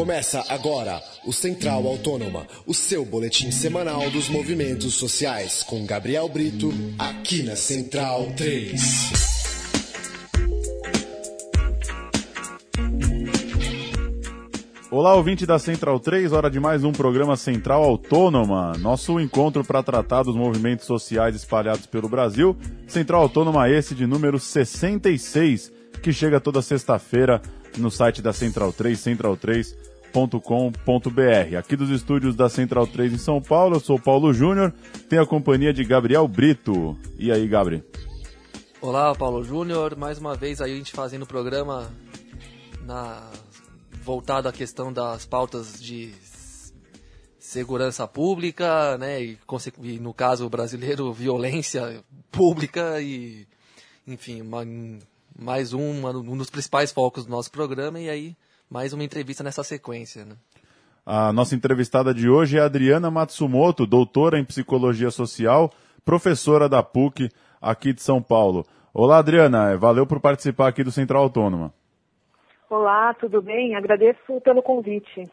Começa 0.00 0.42
agora 0.48 0.98
o 1.26 1.30
Central 1.30 1.86
Autônoma, 1.86 2.46
o 2.66 2.72
seu 2.72 3.04
boletim 3.04 3.50
semanal 3.50 4.10
dos 4.10 4.30
movimentos 4.30 4.94
sociais, 4.94 5.62
com 5.62 5.84
Gabriel 5.84 6.26
Brito, 6.26 6.72
aqui 6.98 7.42
na 7.42 7.54
Central 7.54 8.32
3. 8.34 8.80
Olá, 14.90 15.14
ouvinte 15.14 15.44
da 15.44 15.58
Central 15.58 16.00
3, 16.00 16.32
hora 16.32 16.50
de 16.50 16.58
mais 16.58 16.82
um 16.82 16.92
programa 16.92 17.36
Central 17.36 17.84
Autônoma. 17.84 18.72
Nosso 18.78 19.20
encontro 19.20 19.62
para 19.62 19.82
tratar 19.82 20.22
dos 20.22 20.34
movimentos 20.34 20.86
sociais 20.86 21.36
espalhados 21.36 21.84
pelo 21.84 22.08
Brasil. 22.08 22.56
Central 22.88 23.20
Autônoma 23.20 23.68
esse 23.68 23.94
de 23.94 24.06
número 24.06 24.40
66, 24.40 25.70
que 26.02 26.10
chega 26.10 26.40
toda 26.40 26.62
sexta-feira 26.62 27.42
no 27.76 27.90
site 27.90 28.22
da 28.22 28.32
Central 28.32 28.72
3, 28.72 28.98
central3.com.br. 30.10 31.56
Aqui 31.56 31.76
dos 31.76 31.90
estúdios 31.90 32.34
da 32.34 32.48
Central 32.48 32.86
3 32.86 33.12
em 33.14 33.18
São 33.18 33.40
Paulo, 33.40 33.76
eu 33.76 33.80
sou 33.80 33.98
Paulo 33.98 34.32
Júnior, 34.32 34.72
tenho 35.08 35.22
a 35.22 35.26
companhia 35.26 35.72
de 35.72 35.84
Gabriel 35.84 36.26
Brito. 36.26 36.96
E 37.18 37.30
aí, 37.30 37.46
Gabriel? 37.46 37.82
Olá, 38.80 39.14
Paulo 39.14 39.42
Júnior, 39.44 39.96
mais 39.96 40.18
uma 40.18 40.34
vez 40.34 40.60
aí 40.60 40.72
a 40.72 40.76
gente 40.76 40.92
fazendo 40.92 41.22
o 41.22 41.26
programa 41.26 41.90
na 42.82 43.30
voltado 44.02 44.48
à 44.48 44.52
questão 44.52 44.92
das 44.92 45.26
pautas 45.26 45.80
de 45.80 46.12
segurança 47.38 48.08
pública, 48.08 48.96
né, 48.96 49.22
e, 49.22 49.38
e 49.82 49.98
no 49.98 50.14
caso 50.14 50.48
brasileiro 50.48 51.12
violência 51.12 52.02
pública 52.30 53.00
e 53.00 53.46
enfim, 54.06 54.40
uma, 54.40 54.62
mais 55.38 55.74
um, 55.74 56.06
um 56.06 56.36
dos 56.36 56.48
principais 56.48 56.90
focos 56.90 57.26
do 57.26 57.30
nosso 57.30 57.50
programa 57.50 58.00
e 58.00 58.08
aí 58.08 58.36
mais 58.70 58.92
uma 58.92 59.02
entrevista 59.02 59.42
nessa 59.42 59.64
sequência, 59.64 60.24
né? 60.24 60.36
A 61.04 61.32
nossa 61.32 61.56
entrevistada 61.56 62.14
de 62.14 62.28
hoje 62.28 62.56
é 62.56 62.60
Adriana 62.60 63.10
Matsumoto, 63.10 63.84
doutora 63.84 64.38
em 64.38 64.44
psicologia 64.44 65.10
social, 65.10 65.72
professora 66.04 66.68
da 66.68 66.80
PUC 66.80 67.28
aqui 67.60 67.92
de 67.92 68.00
São 68.00 68.22
Paulo. 68.22 68.64
Olá, 68.94 69.18
Adriana, 69.18 69.76
valeu 69.76 70.06
por 70.06 70.20
participar 70.20 70.68
aqui 70.68 70.84
do 70.84 70.92
Central 70.92 71.24
Autônoma. 71.24 71.74
Olá, 72.68 73.12
tudo 73.14 73.42
bem? 73.42 73.74
Agradeço 73.74 74.40
pelo 74.44 74.62
convite. 74.62 75.28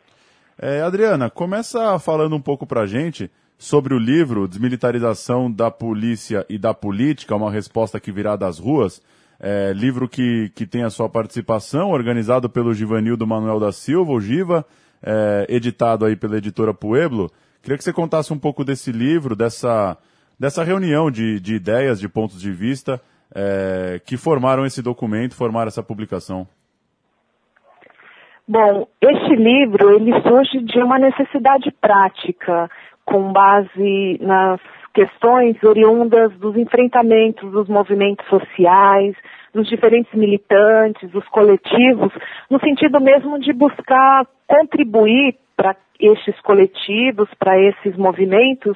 É, 0.57 0.81
Adriana, 0.81 1.29
começa 1.29 1.99
falando 1.99 2.35
um 2.35 2.41
pouco 2.41 2.65
para 2.65 2.81
a 2.81 2.87
gente 2.87 3.29
sobre 3.55 3.93
o 3.93 3.99
livro 3.99 4.47
Desmilitarização 4.47 5.51
da 5.51 5.69
Polícia 5.69 6.43
e 6.49 6.57
da 6.57 6.73
Política, 6.73 7.35
uma 7.35 7.51
resposta 7.51 7.99
que 7.99 8.11
virá 8.11 8.35
das 8.35 8.57
ruas. 8.57 8.99
É, 9.39 9.71
livro 9.73 10.07
que, 10.09 10.49
que 10.55 10.65
tem 10.65 10.83
a 10.83 10.89
sua 10.89 11.07
participação, 11.07 11.91
organizado 11.91 12.49
pelo 12.49 12.73
Givanildo 12.73 13.27
Manuel 13.27 13.59
da 13.59 13.71
Silva, 13.71 14.11
o 14.11 14.19
Giva, 14.19 14.65
é, 15.01 15.45
editado 15.49 16.05
aí 16.05 16.15
pela 16.15 16.37
editora 16.37 16.73
Pueblo. 16.73 17.31
Queria 17.61 17.77
que 17.77 17.83
você 17.83 17.93
contasse 17.93 18.33
um 18.33 18.39
pouco 18.39 18.63
desse 18.63 18.91
livro, 18.91 19.35
dessa, 19.35 19.97
dessa 20.39 20.63
reunião 20.63 21.11
de, 21.11 21.39
de 21.39 21.55
ideias, 21.55 21.99
de 21.99 22.09
pontos 22.09 22.41
de 22.41 22.51
vista, 22.51 23.01
é, 23.35 24.01
que 24.05 24.17
formaram 24.17 24.65
esse 24.65 24.81
documento, 24.81 25.35
formaram 25.35 25.67
essa 25.67 25.83
publicação. 25.83 26.47
Bom, 28.47 28.87
este 29.01 29.35
livro 29.35 29.91
ele 29.93 30.13
surge 30.21 30.63
de 30.63 30.79
uma 30.79 30.97
necessidade 30.97 31.69
prática, 31.81 32.71
com 33.03 33.33
base 33.33 34.17
nas 34.21 34.59
questões 34.97 35.63
oriundas 35.63 36.33
dos 36.39 36.57
enfrentamentos 36.57 37.51
dos 37.51 37.69
movimentos 37.69 38.25
sociais, 38.27 39.15
dos 39.53 39.69
diferentes 39.69 40.11
militantes, 40.15 41.07
dos 41.11 41.27
coletivos, 41.27 42.11
no 42.49 42.59
sentido 42.59 42.99
mesmo 42.99 43.37
de 43.37 43.53
buscar 43.53 44.25
contribuir 44.47 45.35
para 45.55 45.75
estes 45.99 46.39
coletivos, 46.41 47.29
para 47.37 47.59
esses 47.59 47.95
movimentos, 47.95 48.75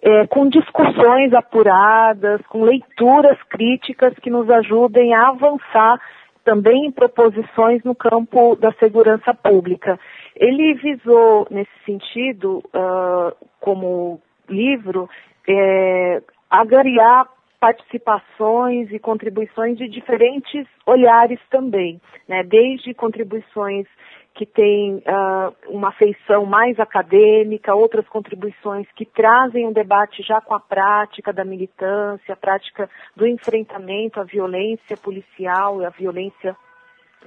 é, 0.00 0.26
com 0.28 0.48
discussões 0.48 1.34
apuradas, 1.34 2.40
com 2.48 2.62
leituras 2.62 3.36
críticas 3.50 4.14
que 4.22 4.30
nos 4.30 4.48
ajudem 4.48 5.12
a 5.12 5.28
avançar 5.28 6.00
também 6.44 6.86
em 6.86 6.90
proposições 6.90 7.84
no 7.84 7.94
campo 7.94 8.56
da 8.56 8.72
segurança 8.72 9.34
pública. 9.34 10.00
Ele 10.34 10.72
visou, 10.74 11.46
nesse 11.50 11.70
sentido, 11.84 12.62
uh, 12.68 13.36
como 13.60 14.18
livro, 14.48 15.08
é, 15.48 16.22
agariar 16.50 17.28
participações 17.58 18.90
e 18.92 18.98
contribuições 18.98 19.76
de 19.76 19.88
diferentes 19.88 20.66
olhares 20.86 21.40
também, 21.50 22.00
né? 22.28 22.44
desde 22.44 22.94
contribuições 22.94 23.86
que 24.34 24.46
têm 24.46 24.98
uh, 24.98 25.52
uma 25.68 25.90
feição 25.90 26.46
mais 26.46 26.78
acadêmica, 26.78 27.74
outras 27.74 28.06
contribuições 28.06 28.86
que 28.94 29.04
trazem 29.04 29.66
um 29.66 29.72
debate 29.72 30.22
já 30.22 30.40
com 30.40 30.54
a 30.54 30.60
prática 30.60 31.32
da 31.32 31.44
militância, 31.44 32.34
a 32.34 32.36
prática 32.36 32.88
do 33.16 33.26
enfrentamento 33.26 34.20
à 34.20 34.22
violência 34.22 34.96
policial 34.96 35.82
e 35.82 35.86
à 35.86 35.90
violência 35.90 36.54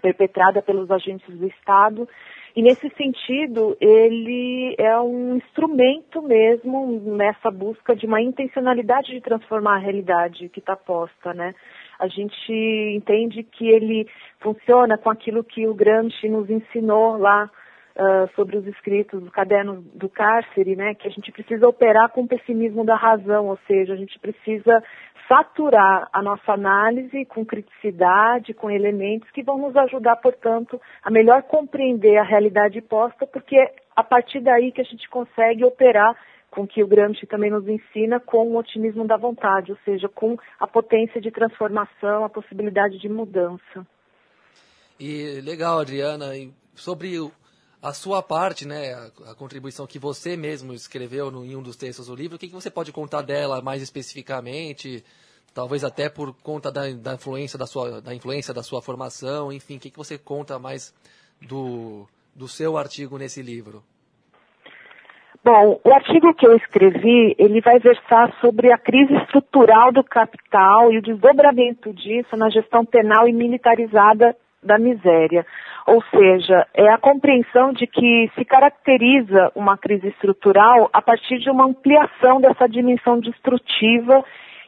perpetrada 0.01 0.61
pelos 0.61 0.89
agentes 0.89 1.37
do 1.37 1.47
Estado. 1.47 2.07
E 2.55 2.61
nesse 2.61 2.89
sentido, 2.97 3.77
ele 3.79 4.75
é 4.77 4.99
um 4.99 5.37
instrumento 5.37 6.21
mesmo 6.21 6.99
nessa 7.15 7.49
busca 7.49 7.95
de 7.95 8.05
uma 8.05 8.21
intencionalidade 8.21 9.11
de 9.11 9.21
transformar 9.21 9.75
a 9.75 9.79
realidade 9.79 10.49
que 10.49 10.59
está 10.59 10.75
posta, 10.75 11.33
né? 11.33 11.53
a 12.01 12.07
gente 12.07 12.51
entende 12.95 13.43
que 13.43 13.67
ele 13.67 14.07
funciona 14.39 14.97
com 14.97 15.11
aquilo 15.11 15.43
que 15.43 15.67
o 15.67 15.73
Gramsci 15.75 16.27
nos 16.27 16.49
ensinou 16.49 17.15
lá 17.15 17.47
uh, 17.95 18.29
sobre 18.35 18.57
os 18.57 18.67
escritos 18.67 19.21
do 19.21 19.31
caderno 19.31 19.81
do 19.93 20.09
cárcere, 20.09 20.75
né, 20.75 20.93
que 20.95 21.07
a 21.07 21.11
gente 21.11 21.31
precisa 21.31 21.67
operar 21.67 22.09
com 22.09 22.23
o 22.23 22.27
pessimismo 22.27 22.85
da 22.85 22.95
razão, 22.95 23.47
ou 23.47 23.59
seja, 23.67 23.93
a 23.93 23.97
gente 23.97 24.17
precisa 24.19 24.83
saturar 25.27 26.09
a 26.11 26.21
nossa 26.21 26.51
análise 26.51 27.23
com 27.25 27.45
criticidade, 27.45 28.53
com 28.53 28.69
elementos 28.69 29.29
que 29.31 29.43
vão 29.43 29.57
nos 29.57 29.75
ajudar, 29.77 30.17
portanto, 30.17 30.79
a 31.01 31.09
melhor 31.09 31.43
compreender 31.43 32.17
a 32.17 32.23
realidade 32.23 32.81
posta, 32.81 33.25
porque 33.25 33.57
é 33.57 33.73
a 33.95 34.03
partir 34.03 34.41
daí 34.41 34.71
que 34.71 34.81
a 34.81 34.85
gente 34.85 35.07
consegue 35.09 35.63
operar 35.63 36.15
com 36.49 36.67
que 36.67 36.83
o 36.83 36.87
Gramsci 36.87 37.25
também 37.25 37.49
nos 37.49 37.65
ensina 37.67 38.19
com 38.19 38.49
o 38.49 38.57
otimismo 38.57 39.07
da 39.07 39.15
vontade, 39.15 39.71
ou 39.71 39.77
seja, 39.85 40.09
com 40.09 40.37
a 40.59 40.67
potência 40.67 41.21
de 41.21 41.31
transformação, 41.31 42.25
a 42.25 42.29
possibilidade 42.29 42.99
de 42.99 43.07
mudança. 43.07 43.87
E 44.99 45.39
legal, 45.41 45.79
Adriana, 45.79 46.25
sobre 46.75 47.17
a 47.81 47.93
sua 47.93 48.21
parte, 48.21 48.67
né, 48.67 48.93
a, 48.93 49.31
a, 49.31 49.35
contribuição 49.35 49.87
que 49.87 49.97
você 49.97 50.37
mesmo 50.37 50.73
escreveu 50.73 51.31
no, 51.31 51.43
em 51.43 51.55
um 51.55 51.63
dos 51.63 51.75
textos 51.75 52.07
do 52.07 52.15
livro, 52.15 52.35
o 52.35 52.39
que, 52.39 52.47
que 52.47 52.53
você 52.53 52.69
pode 52.69 52.91
contar 52.91 53.23
dela 53.23 53.61
mais 53.61 53.81
especificamente? 53.81 55.03
Talvez 55.53 55.83
até 55.83 56.07
por 56.07 56.33
conta 56.43 56.71
da, 56.71 56.89
da, 56.91 57.15
influência 57.15 57.57
da 57.57 57.65
sua, 57.65 57.99
da 57.99 58.13
influência 58.13 58.53
da 58.53 58.61
sua 58.61 58.81
formação, 58.81 59.51
enfim, 59.51 59.77
o 59.77 59.79
que, 59.79 59.89
que 59.89 59.97
você 59.97 60.17
conta 60.17 60.59
mais 60.59 60.93
do, 61.41 62.07
do 62.35 62.47
seu 62.47 62.77
artigo 62.77 63.17
nesse 63.17 63.41
livro? 63.41 63.83
Bom, 65.43 65.81
o 65.83 65.91
artigo 65.91 66.35
que 66.35 66.45
eu 66.45 66.55
escrevi, 66.55 67.35
ele 67.39 67.61
vai 67.61 67.79
versar 67.79 68.31
sobre 68.39 68.71
a 68.71 68.77
crise 68.77 69.11
estrutural 69.15 69.91
do 69.91 70.03
capital 70.03 70.93
e 70.93 70.99
o 70.99 71.01
desdobramento 71.01 71.91
disso 71.91 72.37
na 72.37 72.47
gestão 72.47 72.85
penal 72.85 73.27
e 73.27 73.33
militarizada 73.33 74.37
da 74.63 74.77
miséria. 74.77 75.45
Ou 75.87 76.01
seja, 76.03 76.67
é 76.73 76.89
a 76.89 76.97
compreensão 76.97 77.73
de 77.73 77.87
que 77.87 78.31
se 78.35 78.45
caracteriza 78.45 79.51
uma 79.55 79.77
crise 79.77 80.09
estrutural 80.09 80.89
a 80.93 81.01
partir 81.01 81.39
de 81.39 81.49
uma 81.49 81.65
ampliação 81.65 82.39
dessa 82.39 82.67
dimensão 82.67 83.19
destrutiva 83.19 84.23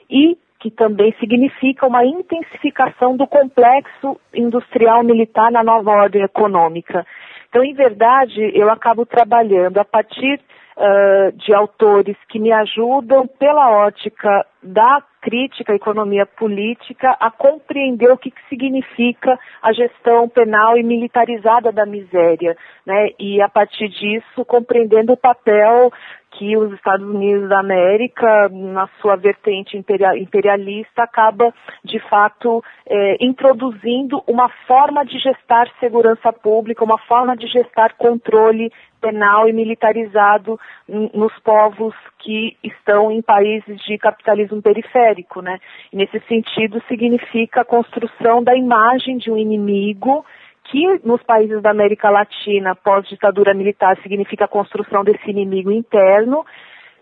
e 0.10 0.38
que 0.60 0.72
também 0.72 1.14
significa 1.20 1.86
uma 1.86 2.06
intensificação 2.06 3.18
do 3.18 3.28
complexo 3.28 4.18
industrial 4.34 5.04
militar 5.04 5.52
na 5.52 5.62
nova 5.62 5.92
ordem 5.92 6.22
econômica. 6.22 7.06
Então, 7.50 7.64
em 7.64 7.74
verdade, 7.74 8.50
eu 8.56 8.70
acabo 8.72 9.06
trabalhando 9.06 9.78
a 9.78 9.86
partir 9.86 10.40
uh, 10.78 11.32
de 11.34 11.54
autores 11.54 12.16
que 12.30 12.40
me 12.40 12.52
ajudam, 12.52 13.28
pela 13.28 13.70
ótica 13.86 14.46
da 14.62 15.04
crítica 15.24 15.74
economia 15.74 16.26
política, 16.26 17.16
a 17.18 17.32
compreender 17.32 18.12
o 18.12 18.18
que, 18.18 18.30
que 18.30 18.42
significa 18.50 19.40
a 19.62 19.72
gestão 19.72 20.28
penal 20.28 20.78
e 20.78 20.84
militarizada 20.84 21.72
da 21.72 21.86
miséria, 21.86 22.58
né? 22.86 23.10
E 23.18 23.42
a 23.42 23.48
partir 23.48 23.88
disso, 23.88 24.44
compreendendo 24.46 25.14
o 25.14 25.18
papel 25.18 25.92
que 26.38 26.58
os 26.58 26.74
Estados 26.74 27.08
Unidos 27.08 27.48
da 27.48 27.60
América, 27.60 28.50
na 28.50 28.88
sua 29.00 29.16
vertente 29.16 29.78
imperialista, 29.78 31.04
acaba, 31.04 31.54
de 31.84 32.00
fato, 32.10 32.64
é, 32.88 33.18
introduzindo 33.22 34.22
uma 34.28 34.50
forma 34.68 35.06
de 35.06 35.20
gestar 35.20 35.68
segurança 35.80 36.34
pública, 36.34 36.84
uma 36.84 36.98
forma 36.98 37.38
de 37.38 37.48
gestar 37.48 37.96
controle 37.98 38.72
penal 39.00 39.50
e 39.50 39.54
militarizado 39.54 40.58
nos 40.88 41.38
povos 41.40 41.94
que 42.20 42.56
estão 42.64 43.12
em 43.12 43.22
países 43.22 43.78
de 43.84 43.98
capitalismo 43.98 44.62
periférico, 44.62 45.13
né? 45.42 45.60
E 45.92 45.98
nesse 45.98 46.20
sentido, 46.28 46.82
significa 46.88 47.62
a 47.62 47.66
construção 47.66 48.44
da 48.44 48.56
imagem 48.56 49.18
de 49.18 49.32
um 49.32 49.38
inimigo 49.38 50.26
que 50.66 50.86
nos 51.04 51.22
países 51.24 51.62
da 51.62 51.72
América 51.72 52.10
Latina, 52.10 52.76
pós-ditadura 52.76 53.54
militar, 53.54 53.98
significa 54.02 54.46
a 54.46 54.48
construção 54.48 55.04
desse 55.04 55.30
inimigo 55.30 55.72
interno, 55.72 56.46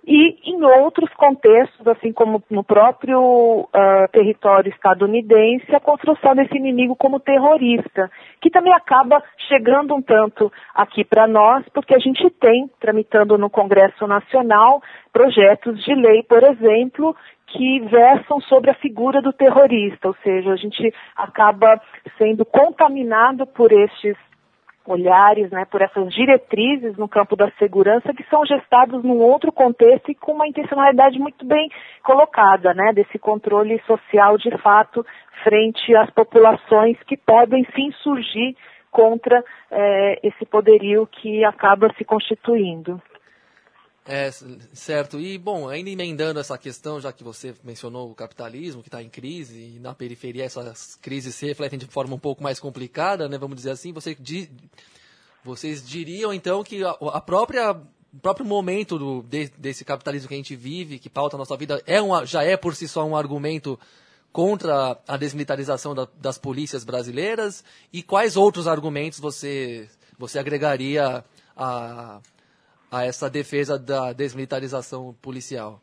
e 0.05 0.51
em 0.51 0.63
outros 0.63 1.13
contextos, 1.13 1.87
assim 1.87 2.11
como 2.11 2.43
no 2.49 2.63
próprio 2.63 3.19
uh, 3.21 4.07
território 4.11 4.71
estadunidense, 4.71 5.75
a 5.75 5.79
construção 5.79 6.33
desse 6.33 6.57
inimigo 6.57 6.95
como 6.95 7.19
terrorista, 7.19 8.09
que 8.41 8.49
também 8.49 8.73
acaba 8.73 9.21
chegando 9.47 9.93
um 9.93 10.01
tanto 10.01 10.51
aqui 10.73 11.03
para 11.03 11.27
nós, 11.27 11.63
porque 11.69 11.93
a 11.93 11.99
gente 11.99 12.27
tem, 12.31 12.67
tramitando 12.79 13.37
no 13.37 13.49
Congresso 13.49 14.07
Nacional, 14.07 14.81
projetos 15.13 15.83
de 15.83 15.93
lei, 15.93 16.23
por 16.23 16.41
exemplo, 16.43 17.15
que 17.51 17.79
versam 17.81 18.39
sobre 18.41 18.71
a 18.71 18.75
figura 18.75 19.21
do 19.21 19.33
terrorista, 19.33 20.07
ou 20.07 20.15
seja, 20.23 20.51
a 20.51 20.55
gente 20.55 20.93
acaba 21.15 21.79
sendo 22.17 22.45
contaminado 22.45 23.45
por 23.45 23.71
estes 23.71 24.15
olhares, 24.85 25.51
né, 25.51 25.65
por 25.65 25.81
essas 25.81 26.11
diretrizes 26.13 26.97
no 26.97 27.07
campo 27.07 27.35
da 27.35 27.51
segurança 27.59 28.13
que 28.13 28.23
são 28.29 28.45
gestados 28.45 29.03
num 29.03 29.19
outro 29.19 29.51
contexto 29.51 30.09
e 30.09 30.15
com 30.15 30.33
uma 30.33 30.47
intencionalidade 30.47 31.19
muito 31.19 31.45
bem 31.45 31.69
colocada, 32.03 32.73
né, 32.73 32.91
desse 32.93 33.19
controle 33.19 33.79
social 33.85 34.37
de 34.37 34.49
fato 34.57 35.05
frente 35.43 35.95
às 35.95 36.09
populações 36.09 36.97
que 37.03 37.15
podem 37.15 37.65
sim 37.75 37.91
surgir 38.03 38.55
contra 38.89 39.43
eh, 39.71 40.19
esse 40.23 40.45
poderio 40.45 41.07
que 41.07 41.45
acaba 41.45 41.93
se 41.97 42.03
constituindo. 42.03 43.01
É, 44.05 44.31
certo. 44.73 45.19
E, 45.19 45.37
bom, 45.37 45.69
ainda 45.69 45.89
emendando 45.89 46.39
essa 46.39 46.57
questão, 46.57 46.99
já 46.99 47.11
que 47.11 47.23
você 47.23 47.53
mencionou 47.63 48.09
o 48.09 48.15
capitalismo, 48.15 48.81
que 48.81 48.87
está 48.87 49.01
em 49.01 49.09
crise, 49.09 49.75
e 49.75 49.79
na 49.79 49.93
periferia 49.93 50.43
essas 50.43 50.95
crises 50.95 51.35
se 51.35 51.45
refletem 51.45 51.77
de 51.77 51.85
forma 51.85 52.15
um 52.15 52.19
pouco 52.19 52.41
mais 52.41 52.59
complicada, 52.59 53.29
né, 53.29 53.37
vamos 53.37 53.57
dizer 53.57 53.71
assim, 53.71 53.93
você, 53.93 54.15
di, 54.15 54.49
vocês 55.43 55.87
diriam, 55.87 56.33
então, 56.33 56.63
que 56.63 56.81
a, 56.83 57.21
própria 57.21 57.79
o 58.13 58.19
próprio 58.19 58.45
momento 58.45 58.97
do, 58.97 59.21
de, 59.23 59.49
desse 59.57 59.85
capitalismo 59.85 60.27
que 60.27 60.33
a 60.33 60.37
gente 60.37 60.55
vive, 60.55 60.99
que 60.99 61.09
pauta 61.09 61.37
a 61.37 61.39
nossa 61.39 61.55
vida, 61.55 61.81
é 61.85 62.01
uma, 62.01 62.25
já 62.25 62.43
é 62.43 62.57
por 62.57 62.75
si 62.75 62.87
só 62.87 63.05
um 63.05 63.15
argumento 63.15 63.79
contra 64.33 64.99
a 65.07 65.17
desmilitarização 65.17 65.93
da, 65.93 66.07
das 66.19 66.37
polícias 66.37 66.83
brasileiras? 66.83 67.63
E 67.93 68.01
quais 68.01 68.35
outros 68.35 68.67
argumentos 68.67 69.19
você, 69.19 69.87
você 70.17 70.39
agregaria 70.39 71.23
a, 71.55 72.19
a 72.91 73.05
essa 73.05 73.29
defesa 73.29 73.79
da 73.79 74.11
desmilitarização 74.11 75.15
policial? 75.21 75.79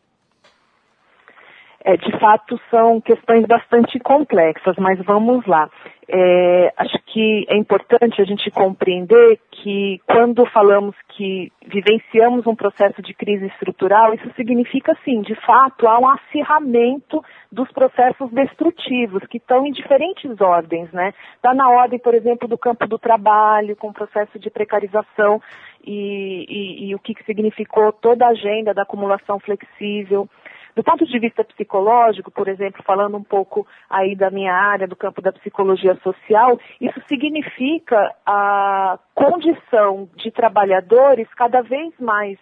É, 1.85 1.97
de 1.97 2.19
fato, 2.19 2.61
são 2.71 3.01
questões 3.01 3.47
bastante 3.47 3.99
complexas, 4.01 4.77
mas 4.79 4.99
vamos 5.05 5.47
lá. 5.47 5.71
É, 6.07 6.73
acho 6.77 6.99
que 7.07 7.47
é 7.49 7.57
importante 7.57 8.21
a 8.21 8.25
gente 8.25 8.51
compreender 8.51 9.39
que 9.51 10.01
quando 10.07 10.45
falamos 10.47 10.95
que 11.11 11.53
vivenciamos 11.67 12.47
um 12.47 12.55
processo 12.55 13.01
de 13.01 13.15
crise 13.15 13.47
estrutural, 13.47 14.13
isso 14.15 14.31
significa, 14.35 14.97
sim, 15.05 15.21
de 15.23 15.35
fato, 15.47 15.87
há 15.87 15.99
um 15.99 16.09
acirramento 16.09 17.23
dos 17.53 17.71
processos 17.73 18.31
destrutivos, 18.33 19.23
que 19.27 19.37
estão 19.37 19.67
em 19.67 19.73
diferentes 19.73 20.41
ordens, 20.41 20.91
né? 20.93 21.13
Está 21.37 21.55
na 21.55 21.71
ordem, 21.71 21.99
por 21.99 22.15
exemplo, 22.15 22.49
do 22.49 22.59
campo 22.59 22.87
do 22.87 22.99
trabalho, 22.99 23.77
com 23.77 23.89
o 23.89 23.95
processo 23.95 24.39
de 24.39 24.51
precarização 24.51 25.41
e, 25.89 26.45
e, 26.49 26.91
e 26.91 26.95
o 26.95 26.99
que 26.99 27.15
significou 27.25 27.91
toda 27.93 28.27
a 28.27 28.31
agenda 28.31 28.75
da 28.75 28.83
acumulação 28.83 29.41
flexível. 29.41 30.29
Do 30.77 30.85
ponto 30.85 31.05
de 31.07 31.19
vista 31.19 31.43
psicológico, 31.43 32.31
por 32.31 32.47
exemplo, 32.47 32.85
falando 32.85 33.17
um 33.17 33.25
pouco 33.25 33.67
aí 33.91 34.15
da 34.15 34.31
minha 34.31 34.55
área, 34.55 34.87
do 34.87 34.95
campo 34.95 35.21
da 35.21 35.33
psicologia 35.33 35.97
social, 36.05 36.59
isso 36.81 37.01
significa 37.09 38.15
a 38.25 38.99
condição 39.15 40.09
de 40.15 40.31
trabalhadores 40.31 41.27
cada 41.35 41.63
vez 41.63 41.93
mais 41.99 42.39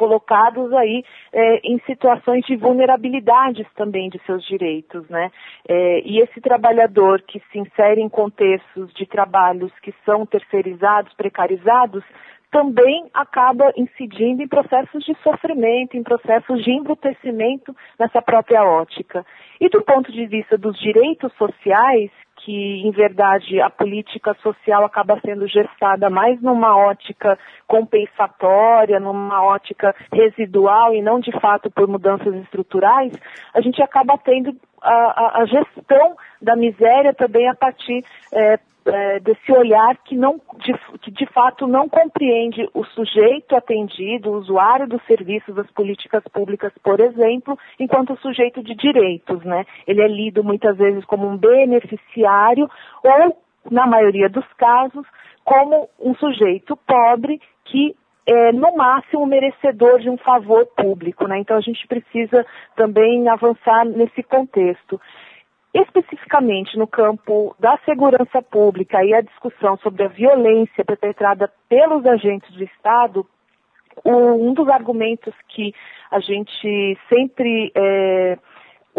colocados 0.00 0.72
aí 0.72 1.04
é, 1.30 1.60
em 1.62 1.78
situações 1.80 2.44
de 2.46 2.56
vulnerabilidades 2.56 3.66
também 3.76 4.08
de 4.08 4.18
seus 4.24 4.42
direitos, 4.46 5.06
né? 5.10 5.30
É, 5.68 6.00
e 6.00 6.20
esse 6.20 6.40
trabalhador 6.40 7.20
que 7.20 7.38
se 7.52 7.58
insere 7.58 8.00
em 8.00 8.08
contextos 8.08 8.90
de 8.94 9.04
trabalhos 9.04 9.70
que 9.80 9.94
são 10.06 10.24
terceirizados, 10.24 11.12
precarizados, 11.12 12.02
também 12.50 13.08
acaba 13.14 13.72
incidindo 13.76 14.42
em 14.42 14.48
processos 14.48 15.04
de 15.04 15.14
sofrimento, 15.22 15.96
em 15.96 16.02
processos 16.02 16.62
de 16.64 16.72
embrutecimento 16.72 17.74
nessa 17.98 18.20
própria 18.20 18.64
ótica. 18.64 19.24
E 19.60 19.68
do 19.68 19.82
ponto 19.82 20.10
de 20.10 20.26
vista 20.26 20.58
dos 20.58 20.78
direitos 20.78 21.32
sociais, 21.34 22.10
que 22.44 22.82
em 22.86 22.90
verdade 22.90 23.60
a 23.60 23.70
política 23.70 24.34
social 24.42 24.84
acaba 24.84 25.20
sendo 25.24 25.46
gestada 25.46 26.08
mais 26.08 26.40
numa 26.40 26.76
ótica 26.76 27.38
compensatória, 27.66 28.98
numa 28.98 29.42
ótica 29.42 29.94
residual 30.12 30.94
e 30.94 31.02
não 31.02 31.20
de 31.20 31.32
fato 31.40 31.70
por 31.70 31.86
mudanças 31.86 32.34
estruturais, 32.36 33.12
a 33.54 33.60
gente 33.60 33.82
acaba 33.82 34.16
tendo 34.18 34.56
a, 34.82 34.92
a, 34.92 35.42
a 35.42 35.46
gestão 35.46 36.16
da 36.40 36.56
miséria 36.56 37.12
também 37.12 37.48
a 37.48 37.54
partir 37.54 38.04
é, 38.32 38.58
é, 38.86 39.20
desse 39.20 39.52
olhar 39.52 39.96
que, 39.98 40.16
não, 40.16 40.40
de, 40.58 40.74
que 41.00 41.10
de 41.10 41.26
fato 41.26 41.66
não 41.66 41.88
compreende 41.88 42.68
o 42.74 42.84
sujeito 42.84 43.54
atendido, 43.54 44.30
o 44.30 44.38
usuário 44.38 44.88
dos 44.88 45.02
serviços 45.06 45.54
das 45.54 45.70
políticas 45.70 46.22
públicas, 46.32 46.72
por 46.82 47.00
exemplo, 47.00 47.58
enquanto 47.78 48.18
sujeito 48.20 48.62
de 48.62 48.74
direitos. 48.74 49.44
Né? 49.44 49.64
Ele 49.86 50.02
é 50.02 50.08
lido 50.08 50.42
muitas 50.42 50.76
vezes 50.76 51.04
como 51.04 51.28
um 51.28 51.36
beneficiário 51.36 52.29
ou, 53.02 53.36
na 53.70 53.86
maioria 53.86 54.28
dos 54.28 54.46
casos, 54.54 55.06
como 55.44 55.88
um 55.98 56.14
sujeito 56.14 56.76
pobre 56.76 57.40
que 57.64 57.94
é, 58.26 58.52
no 58.52 58.76
máximo, 58.76 59.26
merecedor 59.26 59.98
de 59.98 60.08
um 60.08 60.16
favor 60.18 60.66
público. 60.76 61.26
Né? 61.26 61.38
Então, 61.38 61.56
a 61.56 61.60
gente 61.60 61.86
precisa 61.86 62.46
também 62.76 63.28
avançar 63.28 63.84
nesse 63.84 64.22
contexto. 64.22 65.00
Especificamente 65.74 66.76
no 66.76 66.86
campo 66.86 67.54
da 67.58 67.78
segurança 67.84 68.42
pública 68.42 69.04
e 69.04 69.14
a 69.14 69.20
discussão 69.20 69.76
sobre 69.78 70.04
a 70.04 70.08
violência 70.08 70.84
perpetrada 70.84 71.50
pelos 71.68 72.04
agentes 72.06 72.52
do 72.54 72.64
Estado, 72.64 73.26
um 74.04 74.52
dos 74.52 74.68
argumentos 74.68 75.34
que 75.48 75.72
a 76.10 76.18
gente 76.20 76.98
sempre 77.08 77.70
é, 77.74 78.38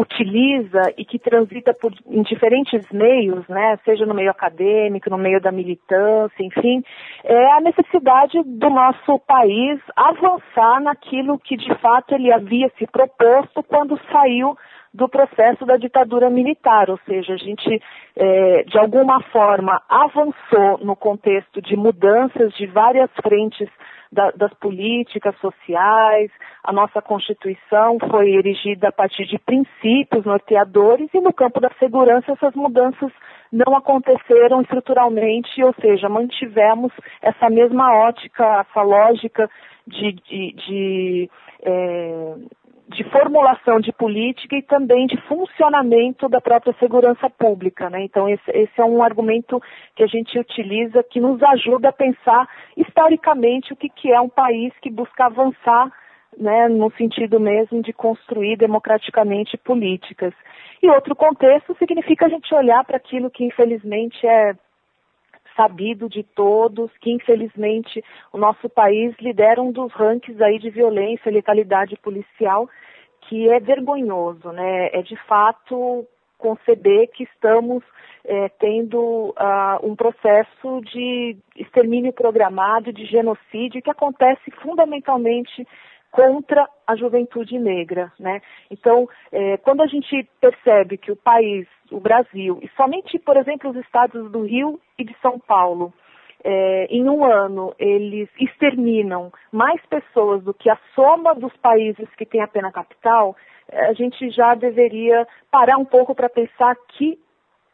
utiliza 0.01 0.93
e 0.97 1.05
que 1.05 1.19
transita 1.19 1.73
por, 1.73 1.93
em 2.07 2.21
diferentes 2.23 2.85
meios, 2.91 3.47
né, 3.47 3.77
seja 3.85 4.05
no 4.05 4.13
meio 4.13 4.31
acadêmico, 4.31 5.09
no 5.09 5.17
meio 5.17 5.39
da 5.39 5.51
militância, 5.51 6.43
enfim, 6.43 6.83
é 7.23 7.51
a 7.53 7.61
necessidade 7.61 8.41
do 8.43 8.69
nosso 8.69 9.19
país 9.19 9.79
avançar 9.95 10.81
naquilo 10.81 11.39
que 11.39 11.55
de 11.55 11.73
fato 11.75 12.13
ele 12.15 12.31
havia 12.31 12.71
se 12.77 12.87
proposto 12.87 13.63
quando 13.63 13.99
saiu 14.11 14.57
do 14.93 15.07
processo 15.07 15.65
da 15.65 15.77
ditadura 15.77 16.29
militar, 16.29 16.89
ou 16.89 16.99
seja, 17.05 17.33
a 17.33 17.37
gente 17.37 17.81
é, 18.15 18.63
de 18.63 18.77
alguma 18.77 19.21
forma 19.31 19.81
avançou 19.87 20.79
no 20.81 20.95
contexto 20.95 21.61
de 21.61 21.77
mudanças 21.77 22.53
de 22.55 22.67
várias 22.67 23.09
frentes 23.23 23.69
da, 24.11 24.31
das 24.31 24.53
políticas 24.55 25.33
sociais, 25.37 26.29
a 26.63 26.73
nossa 26.73 27.01
Constituição 27.01 27.97
foi 28.09 28.31
erigida 28.31 28.89
a 28.89 28.91
partir 28.91 29.25
de 29.25 29.39
princípios 29.39 30.25
norteadores 30.25 31.09
e 31.13 31.21
no 31.21 31.31
campo 31.31 31.61
da 31.61 31.71
segurança 31.79 32.33
essas 32.33 32.53
mudanças 32.53 33.11
não 33.51 33.75
aconteceram 33.75 34.61
estruturalmente, 34.61 35.63
ou 35.63 35.73
seja, 35.79 36.09
mantivemos 36.09 36.91
essa 37.21 37.49
mesma 37.49 37.93
ótica, 37.95 38.65
essa 38.69 38.81
lógica 38.81 39.49
de, 39.87 40.11
de, 40.13 40.53
de 40.53 41.29
é, 41.63 42.35
de 42.91 43.03
formulação 43.05 43.79
de 43.79 43.91
política 43.93 44.55
e 44.55 44.61
também 44.61 45.07
de 45.07 45.17
funcionamento 45.27 46.27
da 46.27 46.41
própria 46.41 46.73
segurança 46.79 47.29
pública. 47.29 47.89
Né? 47.89 48.03
Então, 48.03 48.27
esse, 48.27 48.51
esse, 48.51 48.79
é 48.79 48.83
um 48.83 49.01
argumento 49.01 49.61
que 49.95 50.03
a 50.03 50.07
gente 50.07 50.37
utiliza 50.37 51.03
que 51.03 51.19
nos 51.19 51.41
ajuda 51.41 51.89
a 51.89 51.93
pensar 51.93 52.47
historicamente 52.75 53.71
o 53.71 53.75
que, 53.75 53.89
que 53.89 54.11
é 54.11 54.19
um 54.19 54.29
país 54.29 54.73
que 54.81 54.89
busca 54.89 55.25
avançar 55.25 55.91
né, 56.37 56.67
no 56.67 56.91
sentido 56.91 57.39
mesmo 57.39 57.81
de 57.81 57.93
construir 57.93 58.57
democraticamente 58.57 59.57
políticas. 59.57 60.33
E 60.83 60.89
outro 60.89 61.15
contexto 61.15 61.75
significa 61.77 62.25
a 62.25 62.29
gente 62.29 62.53
olhar 62.53 62.83
para 62.83 62.97
aquilo 62.97 63.31
que 63.31 63.45
infelizmente 63.45 64.25
é 64.25 64.53
sabido 65.61 66.09
de 66.09 66.23
todos 66.23 66.91
que, 66.99 67.11
infelizmente, 67.11 68.03
o 68.33 68.37
nosso 68.37 68.67
país 68.67 69.15
lidera 69.19 69.61
um 69.61 69.71
dos 69.71 69.93
rankings 69.93 70.41
aí 70.41 70.57
de 70.57 70.71
violência 70.71 71.29
e 71.29 71.33
letalidade 71.33 71.95
policial, 72.01 72.67
que 73.21 73.47
é 73.49 73.59
vergonhoso, 73.59 74.51
né? 74.51 74.89
É 74.91 75.03
de 75.03 75.15
fato 75.27 76.07
conceber 76.39 77.07
que 77.11 77.23
estamos 77.23 77.83
é, 78.25 78.49
tendo 78.49 78.99
uh, 78.99 79.87
um 79.87 79.95
processo 79.95 80.81
de 80.81 81.37
extermínio 81.55 82.11
programado, 82.11 82.91
de 82.91 83.05
genocídio, 83.05 83.81
que 83.81 83.91
acontece 83.91 84.49
fundamentalmente 84.63 85.67
contra 86.11 86.67
a 86.85 86.95
juventude 86.95 87.57
negra, 87.57 88.11
né? 88.19 88.41
Então, 88.69 89.07
é, 89.31 89.57
quando 89.57 89.81
a 89.81 89.87
gente 89.87 90.29
percebe 90.41 90.97
que 90.97 91.11
o 91.11 91.15
país, 91.15 91.65
o 91.89 91.99
Brasil, 91.99 92.59
e 92.61 92.69
somente, 92.75 93.17
por 93.17 93.37
exemplo, 93.37 93.69
os 93.69 93.77
estados 93.77 94.29
do 94.29 94.43
Rio 94.43 94.79
e 94.99 95.05
de 95.05 95.15
São 95.21 95.39
Paulo, 95.39 95.93
é, 96.43 96.87
em 96.89 97.07
um 97.07 97.23
ano 97.23 97.73
eles 97.79 98.27
exterminam 98.39 99.31
mais 99.51 99.79
pessoas 99.85 100.43
do 100.43 100.53
que 100.53 100.69
a 100.69 100.77
soma 100.95 101.33
dos 101.35 101.55
países 101.57 102.09
que 102.17 102.25
têm 102.25 102.41
a 102.41 102.47
pena 102.47 102.71
capital, 102.71 103.35
é, 103.71 103.87
a 103.87 103.93
gente 103.93 104.29
já 104.31 104.53
deveria 104.53 105.25
parar 105.49 105.77
um 105.77 105.85
pouco 105.85 106.13
para 106.13 106.27
pensar 106.27 106.75
que 106.89 107.17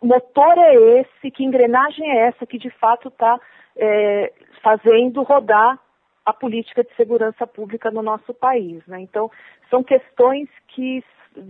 motor 0.01 0.57
é 0.57 0.75
esse, 0.99 1.31
que 1.31 1.43
engrenagem 1.43 2.09
é 2.11 2.27
essa 2.27 2.45
que 2.45 2.57
de 2.57 2.69
fato 2.69 3.07
está 3.07 3.39
é, 3.75 4.31
fazendo 4.61 5.23
rodar 5.23 5.79
a 6.27 6.33
política 6.33 6.83
de 6.83 6.93
segurança 6.97 7.47
pública 7.47 7.89
no 7.89 8.01
nosso 8.01 8.33
país. 8.33 8.85
Né? 8.85 8.99
Então, 8.99 9.31
são 9.69 9.81
questões 9.81 10.49
que 10.67 11.01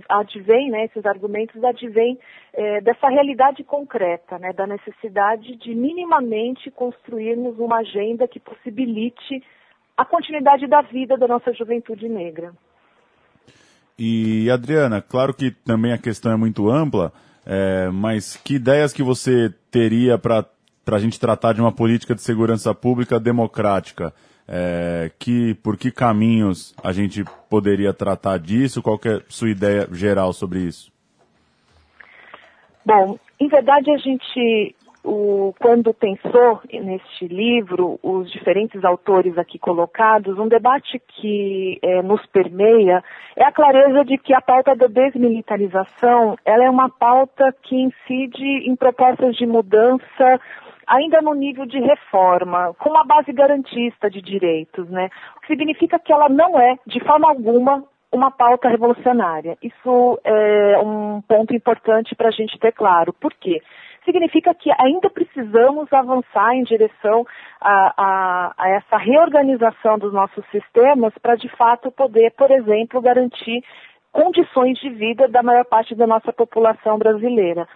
advêm, 0.08 0.70
né, 0.70 0.86
esses 0.86 1.04
argumentos 1.04 1.64
advêm 1.64 2.20
é, 2.54 2.82
dessa 2.82 3.08
realidade 3.08 3.64
concreta, 3.64 4.38
né, 4.38 4.54
da 4.54 4.68
necessidade 4.68 5.56
de 5.56 5.74
minimamente 5.74 6.70
construirmos 6.70 7.58
uma 7.58 7.78
agenda 7.78 8.28
que 8.28 8.40
possibilite 8.40 9.42
a 9.96 10.06
continuidade 10.06 10.68
da 10.68 10.82
vida 10.82 11.18
da 11.18 11.28
nossa 11.28 11.52
juventude 11.54 12.08
negra. 12.08 12.54
E 13.98 14.48
Adriana, 14.52 15.02
claro 15.02 15.34
que 15.34 15.50
também 15.50 15.92
a 15.92 15.98
questão 15.98 16.32
é 16.32 16.36
muito 16.36 16.70
ampla, 16.70 17.12
é, 17.46 17.90
mas 17.90 18.36
que 18.36 18.56
ideias 18.56 18.94
que 18.94 19.02
você 19.02 19.52
teria 19.72 20.20
para 20.20 20.46
a 20.92 21.00
gente 21.00 21.20
tratar 21.20 21.54
de 21.54 21.62
uma 21.62 21.72
política 21.72 22.14
de 22.14 22.22
segurança 22.22 22.76
pública 22.76 23.20
democrática? 23.20 24.14
É, 24.50 25.12
que, 25.20 25.56
por 25.56 25.76
que 25.76 25.92
caminhos 25.92 26.74
a 26.82 26.94
gente 26.94 27.24
poderia 27.50 27.94
tratar 27.94 28.40
disso? 28.40 28.82
Qual 28.82 28.98
é 29.06 29.16
a 29.16 29.22
sua 29.28 29.50
ideia 29.50 29.88
geral 29.92 30.32
sobre 30.32 30.60
isso? 30.60 30.90
Bom, 32.86 33.20
em 33.38 33.50
verdade 33.50 33.92
a 33.92 33.98
gente, 33.98 34.74
o, 35.04 35.54
quando 35.60 35.94
pensou 35.94 36.62
neste 36.72 37.28
livro, 37.28 38.00
os 38.02 38.32
diferentes 38.32 38.86
autores 38.86 39.38
aqui 39.38 39.60
colocados, 39.60 40.40
um 40.40 40.48
debate 40.48 41.02
que 41.06 41.78
é, 41.82 42.02
nos 42.02 42.26
permeia 42.28 43.04
é 43.36 43.44
a 43.44 43.52
clareza 43.52 44.06
de 44.06 44.18
que 44.18 44.34
a 44.34 44.40
pauta 44.40 44.74
da 44.74 44.88
desmilitarização 44.88 46.38
ela 46.46 46.64
é 46.64 46.70
uma 46.70 46.90
pauta 46.90 47.54
que 47.64 47.76
incide 47.76 48.70
em 48.70 48.78
propostas 48.78 49.36
de 49.36 49.46
mudança 49.46 50.40
ainda 50.88 51.22
no 51.22 51.34
nível 51.34 51.66
de 51.66 51.80
reforma, 51.80 52.74
com 52.80 52.90
uma 52.90 53.04
base 53.04 53.32
garantista 53.34 54.10
de 54.10 54.22
direitos, 54.22 54.90
né? 54.90 55.10
O 55.36 55.42
que 55.42 55.48
significa 55.48 56.00
que 56.00 56.14
ela 56.14 56.30
não 56.30 56.60
é, 56.60 56.78
de 56.88 57.04
forma 57.04 57.28
alguma, 57.30 57.84
uma 58.12 58.32
pauta 58.32 58.70
revolucionária. 58.70 59.58
Isso 59.62 60.20
é 60.24 60.78
um 60.80 61.22
ponto 61.22 61.54
importante 61.54 62.16
para 62.16 62.30
a 62.30 62.32
gente 62.32 62.58
ter 62.58 62.72
claro. 62.72 63.12
Por 63.14 63.34
quê? 63.34 63.62
Significa 64.06 64.54
que 64.56 64.72
ainda 64.80 65.10
precisamos 65.10 65.92
avançar 65.92 66.56
em 66.56 66.64
direção 66.64 67.26
a, 67.60 67.94
a, 67.98 68.54
a 68.58 68.70
essa 68.70 68.98
reorganização 68.98 70.00
dos 70.00 70.14
nossos 70.14 70.46
sistemas 70.50 71.14
para, 71.22 71.36
de 71.36 71.50
fato, 71.50 71.92
poder, 71.92 72.32
por 72.32 72.50
exemplo, 72.50 73.02
garantir 73.02 73.62
condições 74.14 74.80
de 74.80 74.90
vida 74.90 75.28
da 75.28 75.44
maior 75.44 75.66
parte 75.66 75.94
da 75.94 76.08
nossa 76.08 76.32
população 76.32 76.98
brasileira. 76.98 77.68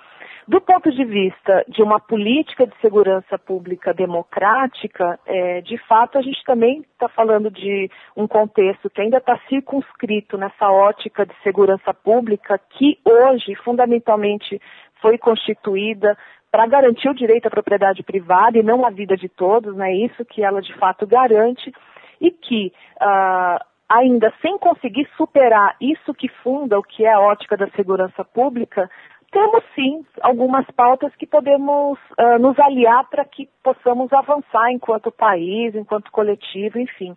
Do 0.51 0.60
ponto 0.60 0.91
de 0.91 1.05
vista 1.05 1.63
de 1.70 1.81
uma 1.81 1.98
política 1.98 2.67
de 2.67 2.75
segurança 2.81 3.39
pública 3.39 3.93
democrática, 3.93 5.17
é, 5.25 5.62
de 5.62 5.77
fato 5.88 6.17
a 6.17 6.22
gente 6.22 6.43
também 6.43 6.81
está 6.91 7.08
falando 7.08 7.50
de 7.50 7.89
um 8.17 8.27
contexto 8.27 8.89
que 8.89 9.00
ainda 9.00 9.20
está 9.20 9.39
circunscrito 9.48 10.38
nessa 10.38 10.70
ótica 10.70 11.25
de 11.25 11.34
segurança 11.41 11.93
pública 11.93 12.60
que 12.72 13.00
hoje 13.05 13.55
fundamentalmente 13.63 14.62
foi 15.01 15.17
constituída 15.17 16.17
para 16.51 16.67
garantir 16.67 17.08
o 17.08 17.15
direito 17.15 17.48
à 17.48 17.50
propriedade 17.50 18.03
privada 18.03 18.58
e 18.58 18.63
não 18.63 18.86
a 18.86 18.89
vida 18.89 19.15
de 19.15 19.29
todos, 19.29 19.74
né? 19.74 19.96
Isso 19.96 20.25
que 20.25 20.43
ela 20.43 20.62
de 20.62 20.74
fato 20.74 21.08
garante 21.08 21.72
e 22.20 22.29
que 22.29 22.74
uh, 23.01 23.65
ainda 23.88 24.34
sem 24.41 24.58
conseguir 24.58 25.08
superar 25.15 25.77
isso 25.79 26.13
que 26.13 26.27
funda 26.43 26.77
o 26.77 26.84
que 26.84 27.05
é 27.05 27.13
a 27.13 27.22
ótica 27.22 27.55
da 27.55 27.70
segurança 27.70 28.25
pública, 28.25 28.89
temos 29.31 29.63
sim 29.73 30.05
algumas 30.21 30.65
pautas 30.71 31.15
que 31.15 31.25
podemos 31.25 31.97
uh, 32.19 32.38
nos 32.39 32.59
aliar 32.59 33.09
para 33.09 33.23
que 33.23 33.47
possamos 33.63 34.11
avançar 34.11 34.71
enquanto 34.71 35.11
país, 35.11 35.73
enquanto 35.73 36.11
coletivo, 36.11 36.77
enfim. 36.77 37.15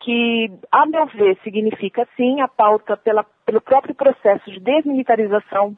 Que, 0.00 0.50
a 0.70 0.84
meu 0.84 1.06
ver, 1.06 1.38
significa 1.42 2.06
sim 2.16 2.42
a 2.42 2.48
pauta 2.48 2.96
pela, 2.96 3.24
pelo 3.46 3.62
próprio 3.62 3.94
processo 3.94 4.50
de 4.50 4.60
desmilitarização 4.60 5.74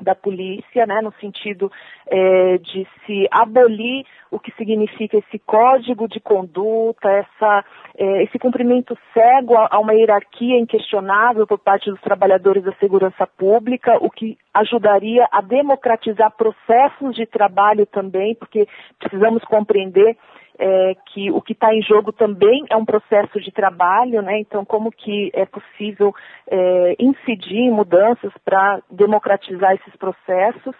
da 0.00 0.14
polícia, 0.14 0.86
né, 0.86 1.00
no 1.02 1.12
sentido 1.20 1.70
é, 2.06 2.58
de 2.58 2.86
se 3.04 3.26
abolir 3.30 4.04
o 4.30 4.38
que 4.38 4.52
significa 4.52 5.18
esse 5.18 5.38
código 5.40 6.08
de 6.08 6.20
conduta, 6.20 7.10
essa, 7.10 7.64
é, 7.96 8.22
esse 8.22 8.38
cumprimento 8.38 8.96
cego 9.12 9.56
a, 9.56 9.68
a, 9.70 9.78
uma 9.78 9.94
hierarquia 9.94 10.58
inquestionável 10.58 11.46
por 11.46 11.58
parte 11.58 11.90
dos 11.90 12.00
trabalhadores 12.00 12.62
da 12.62 12.72
segurança 12.74 13.26
pública, 13.26 13.98
o 14.00 14.10
que 14.10 14.38
ajudaria 14.54 15.28
a 15.32 15.40
democratizar 15.40 16.30
processos 16.36 17.14
de 17.14 17.26
trabalho 17.26 17.86
também, 17.86 18.34
porque 18.34 18.66
precisamos 18.98 19.42
compreender 19.44 20.16
é, 20.58 20.94
que 21.06 21.30
o 21.30 21.40
que 21.40 21.52
está 21.52 21.74
em 21.74 21.82
jogo 21.82 22.12
também 22.12 22.64
é 22.70 22.76
um 22.76 22.84
processo 22.84 23.40
de 23.40 23.50
trabalho, 23.50 24.22
né? 24.22 24.38
Então, 24.40 24.64
como 24.64 24.90
que 24.90 25.30
é 25.32 25.46
possível 25.46 26.14
é, 26.46 26.96
incidir 26.98 27.58
em 27.58 27.70
mudanças 27.70 28.32
para 28.44 28.80
democratizar 28.90 29.74
esses 29.74 29.96
processos? 29.96 30.74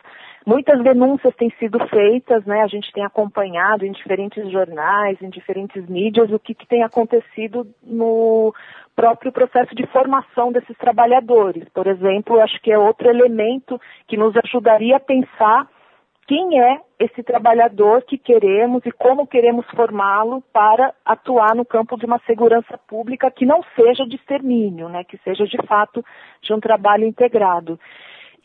Muitas 0.46 0.82
denúncias 0.82 1.34
têm 1.36 1.50
sido 1.58 1.78
feitas, 1.88 2.44
né? 2.46 2.62
A 2.62 2.66
gente 2.66 2.90
tem 2.92 3.04
acompanhado 3.04 3.84
em 3.84 3.92
diferentes 3.92 4.50
jornais, 4.50 5.20
em 5.20 5.28
diferentes 5.28 5.86
mídias, 5.88 6.30
o 6.30 6.38
que, 6.38 6.54
que 6.54 6.66
tem 6.66 6.82
acontecido 6.82 7.66
no 7.82 8.54
próprio 8.96 9.32
processo 9.32 9.74
de 9.74 9.86
formação 9.86 10.50
desses 10.50 10.76
trabalhadores. 10.76 11.68
Por 11.70 11.86
exemplo, 11.86 12.40
acho 12.40 12.60
que 12.62 12.72
é 12.72 12.78
outro 12.78 13.08
elemento 13.08 13.80
que 14.06 14.16
nos 14.16 14.34
ajudaria 14.36 14.96
a 14.96 15.00
pensar 15.00 15.68
quem 16.30 16.60
é 16.60 16.80
esse 16.96 17.24
trabalhador 17.24 18.02
que 18.02 18.16
queremos 18.16 18.86
e 18.86 18.92
como 18.92 19.26
queremos 19.26 19.66
formá-lo 19.74 20.40
para 20.52 20.94
atuar 21.04 21.56
no 21.56 21.64
campo 21.64 21.96
de 21.96 22.06
uma 22.06 22.20
segurança 22.20 22.78
pública 22.86 23.32
que 23.32 23.44
não 23.44 23.64
seja 23.74 24.06
de 24.06 24.14
extermínio, 24.14 24.88
né, 24.88 25.02
que 25.02 25.18
seja 25.24 25.44
de 25.44 25.56
fato 25.66 26.04
de 26.40 26.54
um 26.54 26.60
trabalho 26.60 27.04
integrado. 27.04 27.80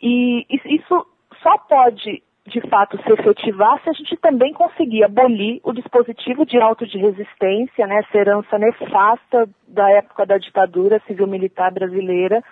E 0.01 0.47
isso 0.49 1.05
só 1.43 1.59
pode 1.59 2.23
de 2.47 2.61
fato 2.69 2.99
se 3.03 3.13
efetivar 3.13 3.79
se 3.83 3.89
a 3.91 3.93
gente 3.93 4.17
também 4.17 4.51
conseguir 4.51 5.03
abolir 5.03 5.59
o 5.63 5.71
dispositivo 5.71 6.43
de 6.43 6.59
auto 6.59 6.87
de 6.87 6.97
resistência, 6.97 7.85
né, 7.85 7.99
essa 7.99 8.17
herança 8.17 8.57
nefasta 8.57 9.47
da 9.67 9.91
época 9.91 10.25
da 10.25 10.39
ditadura 10.39 10.99
civil-militar 11.05 11.71
brasileira, 11.71 12.43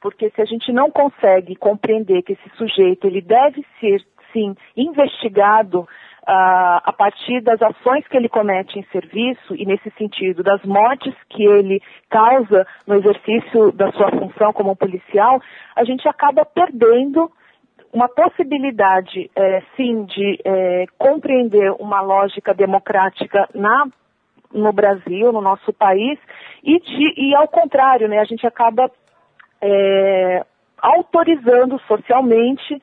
porque 0.00 0.30
se 0.30 0.40
a 0.40 0.44
gente 0.44 0.72
não 0.72 0.92
consegue 0.92 1.56
compreender 1.56 2.22
que 2.22 2.34
esse 2.34 2.56
sujeito 2.56 3.08
ele 3.08 3.20
deve 3.20 3.66
ser 3.80 4.00
sim 4.32 4.54
investigado 4.76 5.80
uh, 5.80 5.86
a 6.84 6.92
partir 6.96 7.40
das 7.40 7.60
ações 7.62 8.06
que 8.08 8.16
ele 8.16 8.28
comete 8.28 8.78
em 8.78 8.82
serviço 8.92 9.54
e 9.54 9.64
nesse 9.64 9.90
sentido 9.92 10.42
das 10.42 10.62
mortes 10.64 11.14
que 11.28 11.44
ele 11.44 11.80
causa 12.10 12.66
no 12.86 12.96
exercício 12.96 13.72
da 13.72 13.90
sua 13.92 14.10
função 14.10 14.52
como 14.52 14.76
policial, 14.76 15.40
a 15.74 15.84
gente 15.84 16.08
acaba 16.08 16.44
perdendo 16.44 17.30
uma 17.92 18.08
possibilidade, 18.08 19.30
é, 19.34 19.62
sim, 19.76 20.04
de 20.04 20.38
é, 20.44 20.84
compreender 20.98 21.72
uma 21.78 22.00
lógica 22.02 22.52
democrática 22.52 23.48
na, 23.54 23.86
no 24.52 24.72
Brasil, 24.72 25.32
no 25.32 25.40
nosso 25.40 25.72
país, 25.72 26.18
e, 26.62 26.78
de, 26.78 27.14
e 27.16 27.34
ao 27.34 27.48
contrário, 27.48 28.08
né, 28.08 28.18
a 28.18 28.24
gente 28.24 28.46
acaba 28.46 28.90
é, 29.62 30.44
autorizando 30.78 31.80
socialmente 31.86 32.82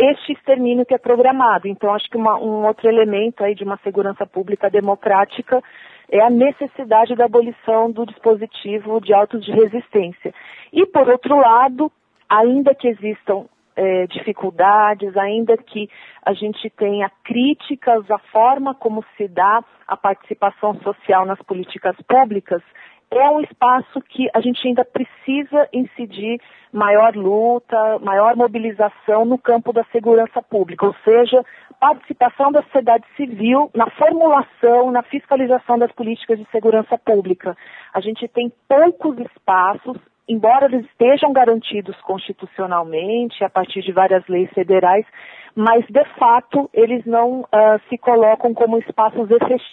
este 0.00 0.32
extermínio 0.32 0.86
que 0.86 0.94
é 0.94 0.98
programado. 0.98 1.68
Então, 1.68 1.92
acho 1.94 2.08
que 2.08 2.16
uma, 2.16 2.36
um 2.38 2.66
outro 2.66 2.88
elemento 2.88 3.44
aí 3.44 3.54
de 3.54 3.64
uma 3.64 3.78
segurança 3.84 4.26
pública 4.26 4.70
democrática 4.70 5.62
é 6.10 6.20
a 6.20 6.30
necessidade 6.30 7.14
da 7.14 7.26
abolição 7.26 7.90
do 7.90 8.06
dispositivo 8.06 9.00
de 9.00 9.12
autos 9.12 9.44
de 9.44 9.52
resistência. 9.52 10.34
E, 10.72 10.86
por 10.86 11.08
outro 11.08 11.36
lado, 11.36 11.92
ainda 12.28 12.74
que 12.74 12.88
existam 12.88 13.44
é, 13.76 14.06
dificuldades, 14.06 15.16
ainda 15.16 15.56
que 15.56 15.88
a 16.24 16.32
gente 16.32 16.68
tenha 16.70 17.10
críticas 17.24 18.10
à 18.10 18.18
forma 18.18 18.74
como 18.74 19.04
se 19.16 19.28
dá 19.28 19.62
a 19.86 19.96
participação 19.96 20.74
social 20.82 21.24
nas 21.24 21.40
políticas 21.42 21.96
públicas, 22.06 22.62
é 23.10 23.28
um 23.28 23.40
espaço 23.40 24.00
que 24.02 24.28
a 24.32 24.40
gente 24.40 24.66
ainda 24.66 24.84
precisa 24.84 25.68
incidir 25.72 26.40
maior 26.72 27.16
luta, 27.16 27.98
maior 27.98 28.36
mobilização 28.36 29.24
no 29.24 29.36
campo 29.36 29.72
da 29.72 29.84
segurança 29.90 30.40
pública, 30.40 30.86
ou 30.86 30.94
seja, 31.04 31.44
participação 31.80 32.52
da 32.52 32.62
sociedade 32.62 33.04
civil 33.16 33.70
na 33.74 33.90
formulação, 33.90 34.92
na 34.92 35.02
fiscalização 35.02 35.78
das 35.78 35.90
políticas 35.90 36.38
de 36.38 36.46
segurança 36.52 36.96
pública. 36.96 37.56
A 37.92 38.00
gente 38.00 38.28
tem 38.28 38.52
poucos 38.68 39.18
espaços, 39.18 39.96
embora 40.28 40.66
eles 40.66 40.86
estejam 40.86 41.32
garantidos 41.32 41.96
constitucionalmente, 42.02 43.42
a 43.42 43.50
partir 43.50 43.82
de 43.82 43.90
várias 43.90 44.24
leis 44.28 44.50
federais, 44.50 45.04
mas 45.54 45.84
de 45.88 46.04
fato 46.18 46.68
eles 46.72 47.04
não 47.04 47.40
uh, 47.40 47.46
se 47.88 47.98
colocam 47.98 48.54
como 48.54 48.78
espaços 48.78 49.28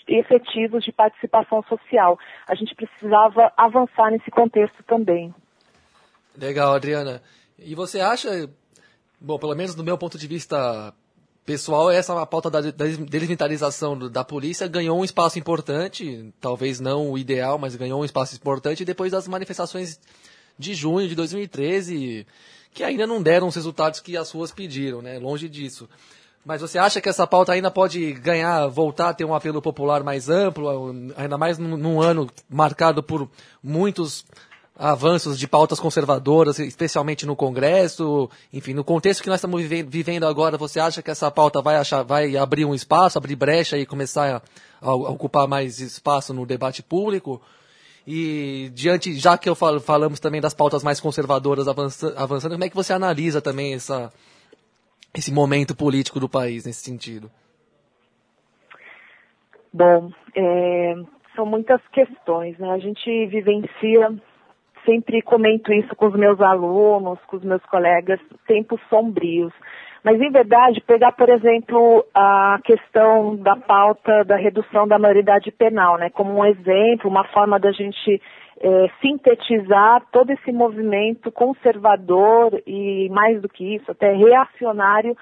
efetivos 0.08 0.84
de 0.84 0.92
participação 0.92 1.64
social. 1.64 2.18
A 2.48 2.56
gente 2.56 2.76
precisava 2.76 3.52
avançar 3.56 4.12
nesse 4.12 4.32
contexto 4.32 4.84
também. 4.84 5.34
Legal, 6.38 6.74
Adriana. 6.74 7.22
E 7.58 7.74
você 7.74 8.00
acha, 8.00 8.50
bom, 9.20 9.40
pelo 9.40 9.56
menos 9.56 9.74
do 9.74 9.84
meu 9.84 9.98
ponto 9.98 10.18
de 10.18 10.28
vista 10.28 10.94
pessoal, 11.48 11.90
essa 11.90 12.26
pauta 12.26 12.52
da 12.52 12.60
desmilitarização 12.60 13.98
da 13.98 14.24
polícia 14.24 14.68
ganhou 14.68 15.00
um 15.00 15.06
espaço 15.06 15.40
importante, 15.40 16.34
talvez 16.42 16.80
não 16.82 17.10
o 17.10 17.18
ideal, 17.18 17.58
mas 17.58 17.74
ganhou 17.76 18.02
um 18.02 18.06
espaço 18.06 18.36
importante 18.36 18.84
depois 18.84 19.14
das 19.14 19.30
manifestações 19.30 19.98
de 20.60 20.74
junho 20.74 21.08
de 21.08 21.16
2013, 21.16 22.28
que 22.74 22.84
ainda 22.84 23.08
não 23.08 23.22
deram 23.22 23.48
os 23.48 23.56
resultados 23.56 24.00
que 24.00 24.16
as 24.16 24.32
ruas 24.32 24.52
pediram, 24.52 25.02
né? 25.02 25.20
Longe 25.20 25.50
disso. 25.50 25.88
Mas 26.48 26.62
você 26.62 26.78
acha 26.80 27.02
que 27.02 27.10
essa 27.10 27.28
pauta 27.28 27.52
ainda 27.52 27.70
pode 27.70 28.14
ganhar, 28.14 28.68
voltar 28.68 29.10
a 29.10 29.14
ter 29.14 29.26
um 29.26 29.36
apelo 29.36 29.62
popular 29.62 30.02
mais 30.02 30.30
amplo, 30.30 30.70
ainda 31.18 31.38
mais 31.38 31.58
num, 31.58 32.02
ano 32.02 32.30
marcado 32.50 33.04
por 33.04 33.30
muitos 33.62 34.24
avanços 34.80 35.38
de 35.38 35.46
pautas 35.46 35.78
conservadoras, 35.78 36.58
especialmente 36.60 37.26
no 37.26 37.36
Congresso, 37.36 38.30
enfim, 38.54 38.74
no 38.74 38.84
contexto 38.84 39.24
que 39.24 39.30
nós 39.30 39.40
estamos 39.40 39.62
vivendo 39.62 40.26
agora, 40.26 40.58
você 40.58 40.80
acha 40.80 41.02
que 41.02 41.12
essa 41.12 41.30
pauta 41.30 41.62
vai, 41.62 41.76
achar, 41.76 42.04
vai 42.04 42.38
abrir 42.38 42.64
um 42.64 42.74
espaço, 42.74 43.18
abrir 43.18 43.36
brecha 43.36 43.78
e 43.78 43.86
começar 43.86 44.42
a, 44.82 44.88
a 44.88 44.94
ocupar 44.94 45.48
mais 45.50 45.82
espaço 45.82 46.34
no 46.34 46.46
debate 46.46 46.82
público? 46.82 47.42
E 48.10 48.72
diante, 48.74 49.14
já 49.16 49.38
que 49.38 49.50
eu 49.50 49.54
falo, 49.54 49.82
falamos 49.82 50.18
também 50.18 50.40
das 50.40 50.54
pautas 50.54 50.82
mais 50.82 51.02
conservadoras 51.02 51.68
avançando, 51.68 52.54
como 52.54 52.64
é 52.64 52.70
que 52.70 52.76
você 52.76 52.94
analisa 52.94 53.42
também 53.42 53.74
essa, 53.74 54.10
esse 55.14 55.30
momento 55.30 55.76
político 55.76 56.18
do 56.18 56.30
país 56.30 56.66
nesse 56.66 56.80
sentido? 56.80 57.30
Bom, 59.74 60.10
é, 60.34 60.96
são 61.36 61.46
muitas 61.46 61.82
questões, 61.92 62.58
né? 62.58 62.72
A 62.72 62.78
gente 62.78 63.28
vivencia 63.28 64.16
sempre 64.86 65.22
comento 65.22 65.74
isso 65.74 65.94
com 65.98 66.08
os 66.08 66.16
meus 66.16 66.40
alunos, 66.40 67.20
com 67.28 67.36
os 67.36 67.44
meus 67.44 67.64
colegas, 67.66 68.22
tempos 68.48 68.80
sombrios. 68.90 69.52
Mas, 70.04 70.22
em 70.22 70.32
verdade, 70.32 70.82
pegar, 70.82 71.12
por 71.12 71.30
exemplo, 71.30 72.06
a 72.14 72.60
questão 72.64 73.36
da 73.36 73.56
pauta 73.56 74.24
da 74.24 74.36
redução 74.36 74.88
da 74.88 75.00
maioridade 75.00 75.52
penal, 75.52 75.98
né, 75.98 76.10
como 76.10 76.34
um 76.34 76.46
exemplo, 76.46 77.10
uma 77.10 77.24
forma 77.26 77.60
da 77.60 77.72
gente 77.72 78.22
é, 78.60 78.90
sintetizar 79.02 80.04
todo 80.12 80.32
esse 80.32 80.52
movimento 80.52 81.32
conservador 81.32 82.62
e, 82.66 83.10
mais 83.10 83.42
do 83.42 83.50
que 83.50 83.76
isso, 83.76 83.92
até 83.92 84.14
reacionário 84.14 85.16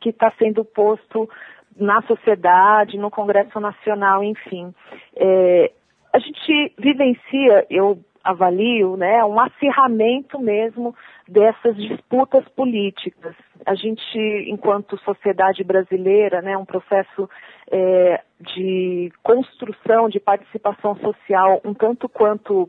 que 0.00 0.10
está 0.10 0.32
sendo 0.38 0.64
posto 0.64 1.28
na 1.76 2.02
sociedade, 2.02 2.98
no 2.98 3.10
Congresso 3.10 3.58
Nacional, 3.60 4.22
enfim. 4.22 4.74
É, 5.16 5.72
a 6.12 6.18
gente 6.18 6.72
vivencia, 6.78 7.66
eu 7.70 7.98
avalio, 8.22 8.96
né, 8.96 9.24
um 9.24 9.40
acirramento 9.40 10.38
mesmo 10.38 10.94
dessas 11.26 11.76
disputas 11.76 12.46
políticas. 12.50 13.34
A 13.64 13.74
gente, 13.74 14.18
enquanto 14.48 14.98
sociedade 14.98 15.64
brasileira, 15.64 16.42
né, 16.42 16.56
um 16.56 16.64
processo 16.64 17.28
é, 17.70 18.20
de 18.40 19.12
construção 19.22 20.08
de 20.08 20.20
participação 20.20 20.96
social 20.96 21.60
um 21.64 21.72
tanto 21.72 22.08
quanto 22.08 22.68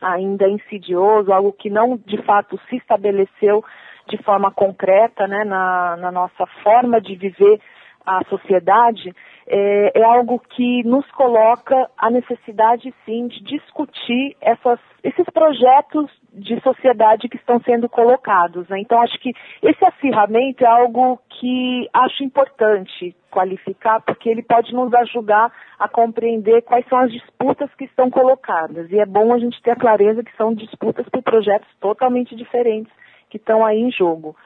ainda 0.00 0.48
insidioso, 0.48 1.32
algo 1.32 1.52
que 1.52 1.68
não 1.68 1.96
de 1.96 2.16
fato 2.22 2.58
se 2.68 2.76
estabeleceu 2.76 3.62
de 4.08 4.16
forma 4.22 4.50
concreta 4.50 5.26
né, 5.26 5.44
na, 5.44 5.96
na 5.96 6.10
nossa 6.10 6.46
forma 6.62 7.00
de 7.00 7.14
viver 7.14 7.60
a 8.04 8.24
sociedade, 8.24 9.14
é, 9.46 10.00
é, 10.00 10.04
algo 10.04 10.38
que 10.38 10.82
nos 10.84 11.08
coloca 11.12 11.90
a 11.98 12.10
necessidade, 12.10 12.94
sim, 13.04 13.26
de 13.28 13.42
discutir 13.42 14.36
essas, 14.40 14.78
esses 15.02 15.26
projetos 15.26 16.10
de 16.32 16.60
sociedade 16.60 17.28
que 17.28 17.36
estão 17.36 17.60
sendo 17.60 17.88
colocados. 17.88 18.68
Né? 18.68 18.80
Então, 18.80 19.00
acho 19.02 19.18
que 19.18 19.32
esse 19.62 19.84
acirramento 19.84 20.64
é 20.64 20.68
algo 20.68 21.18
que 21.28 21.88
acho 21.92 22.22
importante 22.22 23.14
qualificar, 23.30 24.00
porque 24.02 24.28
ele 24.28 24.42
pode 24.42 24.72
nos 24.74 24.92
ajudar 24.94 25.52
a 25.78 25.88
compreender 25.88 26.62
quais 26.62 26.86
são 26.88 26.98
as 26.98 27.10
disputas 27.12 27.72
que 27.74 27.84
estão 27.84 28.10
colocadas. 28.10 28.90
E 28.90 28.98
é 28.98 29.06
bom 29.06 29.32
a 29.32 29.38
gente 29.38 29.60
ter 29.62 29.72
a 29.72 29.76
clareza 29.76 30.22
que 30.22 30.36
são 30.36 30.54
disputas 30.54 31.08
por 31.08 31.22
projetos 31.22 31.68
totalmente 31.80 32.34
diferentes 32.34 32.92
que 33.28 33.36
estão 33.36 33.64
aí 33.64 33.78
em 33.78 33.90
jogo. 33.90 34.36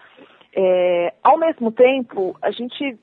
É, 0.56 1.12
ao 1.22 1.36
mesmo 1.38 1.72
tempo, 1.72 2.36
a 2.40 2.50
gente 2.50 2.98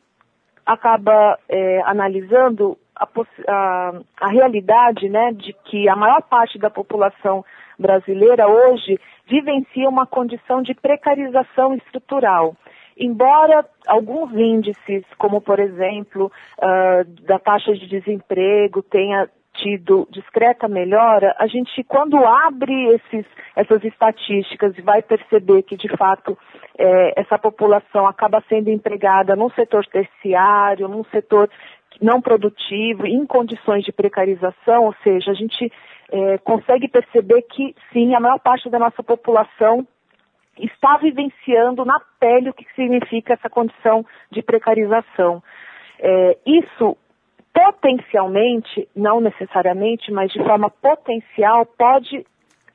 acaba 0.65 1.37
é, 1.49 1.81
analisando 1.85 2.77
a, 2.95 3.07
a, 3.47 3.93
a, 4.19 4.27
realidade 4.27 5.09
né, 5.09 5.31
de 5.33 5.53
que 5.65 5.89
a 5.89 5.95
maior 5.95 6.21
parte 6.21 6.59
da 6.59 6.69
população 6.69 7.43
brasileira 7.77 8.47
hoje 8.47 8.99
vivencia 9.27 9.89
uma 9.89 10.05
condição 10.05 10.61
de 10.61 10.73
precarização 10.73 11.73
estrutural. 11.73 12.55
Embora 12.97 13.65
alguns 13.87 14.31
índices, 14.33 15.03
como 15.17 15.41
por 15.41 15.59
exemplo 15.59 16.31
uh, 16.59 17.03
da 17.25 17.39
taxa 17.39 17.73
de 17.73 17.87
desemprego, 17.87 18.83
tenha 18.83 19.27
tido 19.53 20.07
discreta 20.11 20.67
melhora, 20.67 21.35
a 21.37 21.45
gente 21.45 21.83
quando 21.83 22.17
abre 22.17 22.87
esses, 22.95 23.25
essas 23.55 23.83
estatísticas 23.83 24.77
e 24.77 24.81
vai 24.81 25.01
perceber 25.01 25.63
que 25.63 25.75
de 25.75 25.89
fato 25.97 26.37
é, 26.77 27.19
essa 27.19 27.37
população 27.37 28.07
acaba 28.07 28.43
sendo 28.47 28.69
empregada 28.69 29.35
num 29.35 29.49
setor 29.51 29.85
terciário, 29.85 30.87
num 30.87 31.03
setor 31.05 31.49
não 32.01 32.21
produtivo, 32.21 33.05
em 33.05 33.25
condições 33.25 33.83
de 33.83 33.91
precarização, 33.91 34.85
ou 34.85 34.95
seja, 35.03 35.31
a 35.31 35.35
gente 35.35 35.71
é, 36.11 36.37
consegue 36.39 36.87
perceber 36.87 37.43
que 37.43 37.75
sim, 37.91 38.15
a 38.15 38.19
maior 38.19 38.39
parte 38.39 38.69
da 38.69 38.79
nossa 38.79 39.03
população 39.03 39.87
está 40.57 40.97
vivenciando 40.97 41.85
na 41.85 41.99
pele 42.19 42.49
o 42.49 42.53
que 42.53 42.65
significa 42.75 43.33
essa 43.33 43.49
condição 43.49 44.05
de 44.31 44.41
precarização. 44.41 45.43
É, 45.99 46.37
isso 46.45 46.97
potencialmente, 47.53 48.87
não 48.95 49.19
necessariamente, 49.19 50.11
mas 50.11 50.31
de 50.31 50.43
forma 50.43 50.69
potencial, 50.69 51.65
pode 51.65 52.25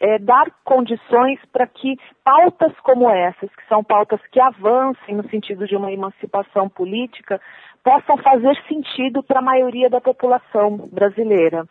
é, 0.01 0.19
dar 0.19 0.51
condições 0.65 1.39
para 1.53 1.67
que 1.67 1.97
pautas 2.25 2.73
como 2.83 3.09
essas, 3.09 3.51
que 3.55 3.67
são 3.69 3.83
pautas 3.83 4.21
que 4.31 4.41
avancem 4.41 5.15
no 5.15 5.29
sentido 5.29 5.67
de 5.67 5.77
uma 5.77 5.91
emancipação 5.91 6.69
política, 6.69 7.41
possam 7.83 8.17
fazer 8.19 8.57
sentido 8.69 9.23
para 9.23 9.39
a 9.39 9.43
maioria 9.43 9.89
da 9.89 10.01
população 10.01 10.77
brasileira. 10.93 11.65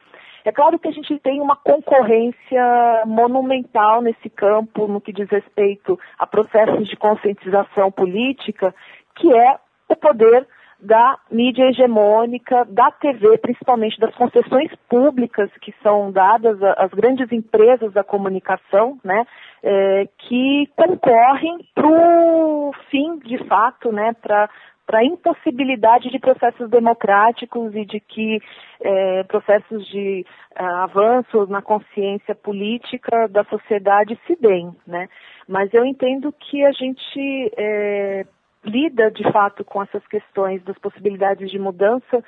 É 0.45 0.51
claro 0.51 0.77
que 0.77 0.87
a 0.87 0.91
gente 0.91 1.17
tem 1.19 1.41
uma 1.41 1.55
concorrência 1.55 3.03
monumental 3.05 4.01
nesse 4.01 4.29
campo, 4.29 4.87
no 4.87 5.01
que 5.01 5.11
diz 5.11 5.27
respeito 5.27 5.99
a 6.19 6.27
processos 6.27 6.87
de 6.87 6.95
conscientização 6.95 7.91
política, 7.91 8.73
que 9.15 9.35
é 9.35 9.57
o 9.89 9.95
poder 9.95 10.47
da 10.85 11.17
mídia 11.31 11.65
hegemônica, 11.69 12.65
da 12.65 12.91
TV, 12.91 13.37
principalmente 13.39 13.99
das 13.99 14.13
concessões 14.15 14.71
públicas 14.87 15.49
que 15.61 15.73
são 15.81 16.11
dadas 16.11 16.61
às 16.77 16.91
grandes 16.91 17.31
empresas 17.31 17.91
da 17.91 18.03
comunicação, 18.03 18.97
né, 19.03 19.25
é, 19.63 20.07
que 20.19 20.69
concorrem 20.75 21.57
para 21.73 21.87
o 21.87 22.71
fim, 22.89 23.17
de 23.19 23.37
fato, 23.45 23.91
né, 23.91 24.13
para 24.21 24.47
a 24.93 25.03
impossibilidade 25.03 26.11
de 26.11 26.19
processos 26.19 26.69
democráticos 26.69 27.73
e 27.75 27.83
de 27.83 27.99
que 27.99 28.39
é, 28.81 29.23
processos 29.23 29.87
de 29.87 30.23
uh, 30.59 30.63
avanço 30.63 31.47
na 31.47 31.61
consciência 31.61 32.35
política 32.35 33.27
da 33.27 33.43
sociedade 33.45 34.19
se 34.27 34.35
deem, 34.35 34.71
né? 34.85 35.07
Mas 35.47 35.73
eu 35.73 35.83
entendo 35.85 36.31
que 36.31 36.63
a 36.63 36.71
gente 36.71 37.51
é, 37.57 38.25
lida 38.65 39.11
de 39.11 39.23
fato 39.31 39.63
com 39.63 39.81
essas 39.81 40.05
questões 40.07 40.63
das 40.63 40.77
possibilidades 40.79 41.49
de 41.49 41.59
mudança, 41.59 42.23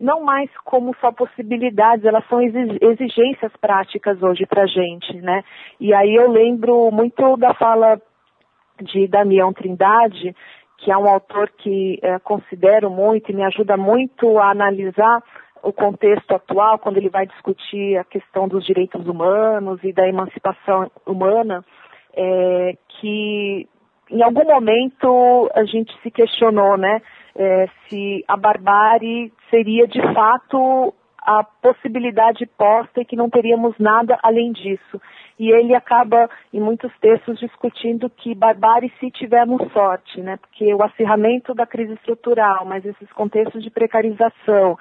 não 0.00 0.22
mais 0.22 0.48
como 0.64 0.94
só 1.00 1.10
possibilidades, 1.10 2.04
elas 2.04 2.26
são 2.28 2.40
exigências 2.40 3.52
práticas 3.60 4.22
hoje 4.22 4.46
para 4.46 4.62
a 4.62 4.66
gente, 4.66 5.16
né? 5.16 5.42
E 5.80 5.92
aí 5.92 6.14
eu 6.14 6.30
lembro 6.30 6.90
muito 6.92 7.36
da 7.36 7.52
fala 7.54 8.00
de 8.80 9.08
Damião 9.08 9.52
Trindade, 9.52 10.34
que 10.78 10.92
é 10.92 10.96
um 10.96 11.08
autor 11.08 11.50
que 11.58 11.98
é, 12.00 12.18
considero 12.20 12.88
muito 12.88 13.30
e 13.30 13.34
me 13.34 13.42
ajuda 13.42 13.76
muito 13.76 14.38
a 14.38 14.50
analisar 14.50 15.20
o 15.62 15.72
contexto 15.72 16.32
atual, 16.32 16.78
quando 16.78 16.98
ele 16.98 17.08
vai 17.08 17.26
discutir 17.26 17.96
a 17.96 18.04
questão 18.04 18.46
dos 18.46 18.64
direitos 18.64 19.04
humanos 19.08 19.80
e 19.82 19.92
da 19.92 20.06
emancipação 20.06 20.88
humana, 21.04 21.64
é, 22.14 22.76
que 22.88 23.68
em 24.10 24.22
algum 24.22 24.44
momento 24.44 25.50
a 25.54 25.64
gente 25.64 25.92
se 26.02 26.10
questionou, 26.10 26.76
né? 26.76 27.00
é, 27.38 27.68
se 27.88 28.24
a 28.26 28.36
barbárie 28.36 29.32
seria 29.48 29.86
de 29.86 30.02
fato 30.12 30.92
a 31.20 31.44
possibilidade 31.44 32.46
posta 32.46 33.00
e 33.00 33.04
que 33.04 33.14
não 33.14 33.30
teríamos 33.30 33.74
nada 33.78 34.18
além 34.22 34.50
disso. 34.50 35.00
E 35.38 35.50
ele 35.50 35.74
acaba, 35.74 36.28
em 36.52 36.60
muitos 36.60 36.90
textos, 37.00 37.38
discutindo 37.38 38.10
que 38.10 38.34
barbárie 38.34 38.92
se 38.98 39.10
tivermos 39.10 39.70
sorte, 39.72 40.20
né? 40.20 40.38
Porque 40.38 40.74
o 40.74 40.82
acirramento 40.82 41.54
da 41.54 41.66
crise 41.66 41.92
estrutural, 41.92 42.64
mas 42.64 42.84
esses 42.84 43.12
contextos 43.12 43.62
de 43.62 43.70
precarização, 43.70 44.76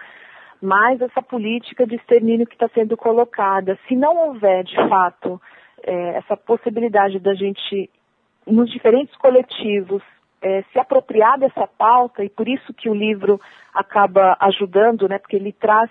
mais 0.62 1.02
essa 1.02 1.22
política 1.22 1.86
de 1.86 1.96
extermínio 1.96 2.48
que 2.48 2.56
está 2.56 2.70
sendo 2.70 2.96
colocada, 2.96 3.78
se 3.88 3.96
não 3.96 4.30
houver, 4.30 4.63
de 4.63 4.76
fato, 4.88 5.40
é, 5.84 6.18
essa 6.18 6.36
possibilidade 6.38 7.20
da 7.20 7.34
gente, 7.34 7.90
nos 8.47 8.71
diferentes 8.71 9.15
coletivos, 9.17 10.01
é, 10.41 10.63
se 10.71 10.79
apropriar 10.79 11.38
dessa 11.39 11.67
pauta, 11.67 12.23
e 12.23 12.29
por 12.29 12.47
isso 12.47 12.73
que 12.73 12.89
o 12.89 12.93
livro 12.93 13.39
acaba 13.73 14.38
ajudando, 14.39 15.07
né? 15.07 15.19
Porque 15.19 15.36
ele 15.36 15.51
traz 15.51 15.89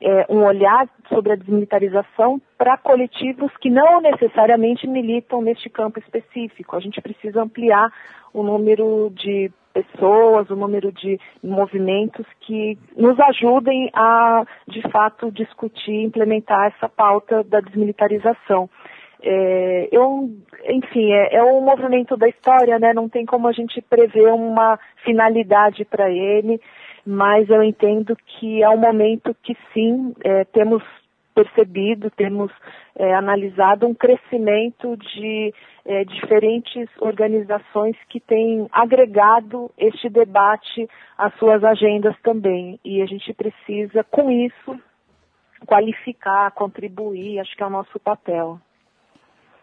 é, 0.00 0.26
um 0.28 0.44
olhar 0.44 0.88
sobre 1.08 1.32
a 1.32 1.36
desmilitarização 1.36 2.40
para 2.58 2.76
coletivos 2.76 3.50
que 3.58 3.70
não 3.70 4.00
necessariamente 4.00 4.86
militam 4.86 5.40
neste 5.40 5.68
campo 5.70 5.98
específico. 5.98 6.76
A 6.76 6.80
gente 6.80 7.00
precisa 7.00 7.42
ampliar 7.42 7.90
o 8.32 8.42
número 8.42 9.10
de 9.14 9.50
pessoas, 9.72 10.48
o 10.48 10.56
número 10.56 10.90
de 10.90 11.18
movimentos 11.42 12.26
que 12.40 12.78
nos 12.96 13.18
ajudem 13.20 13.90
a, 13.94 14.44
de 14.66 14.80
fato, 14.90 15.30
discutir 15.30 15.92
e 15.92 16.04
implementar 16.04 16.72
essa 16.74 16.88
pauta 16.88 17.44
da 17.44 17.60
desmilitarização. 17.60 18.70
É, 19.22 19.88
eu, 19.92 20.30
enfim, 20.68 21.12
é, 21.12 21.36
é 21.36 21.42
um 21.44 21.60
movimento 21.60 22.16
da 22.16 22.28
história, 22.28 22.78
né? 22.78 22.92
Não 22.92 23.08
tem 23.08 23.24
como 23.24 23.48
a 23.48 23.52
gente 23.52 23.80
prever 23.82 24.32
uma 24.32 24.78
finalidade 25.04 25.84
para 25.84 26.10
ele 26.10 26.60
mas 27.06 27.48
eu 27.48 27.62
entendo 27.62 28.16
que 28.16 28.64
é 28.64 28.68
um 28.68 28.76
momento 28.76 29.34
que 29.40 29.56
sim, 29.72 30.12
é, 30.24 30.44
temos 30.44 30.82
percebido, 31.32 32.10
temos 32.10 32.50
é, 32.96 33.14
analisado 33.14 33.86
um 33.86 33.94
crescimento 33.94 34.96
de 34.96 35.54
é, 35.84 36.02
diferentes 36.04 36.88
organizações 36.98 37.94
que 38.08 38.18
têm 38.18 38.66
agregado 38.72 39.70
este 39.78 40.08
debate 40.08 40.88
às 41.16 41.32
suas 41.34 41.62
agendas 41.62 42.16
também. 42.22 42.80
E 42.84 43.00
a 43.02 43.06
gente 43.06 43.32
precisa, 43.34 44.02
com 44.02 44.30
isso, 44.30 44.80
qualificar, 45.66 46.50
contribuir, 46.52 47.38
acho 47.38 47.54
que 47.54 47.62
é 47.62 47.66
o 47.66 47.70
nosso 47.70 48.00
papel. 48.00 48.58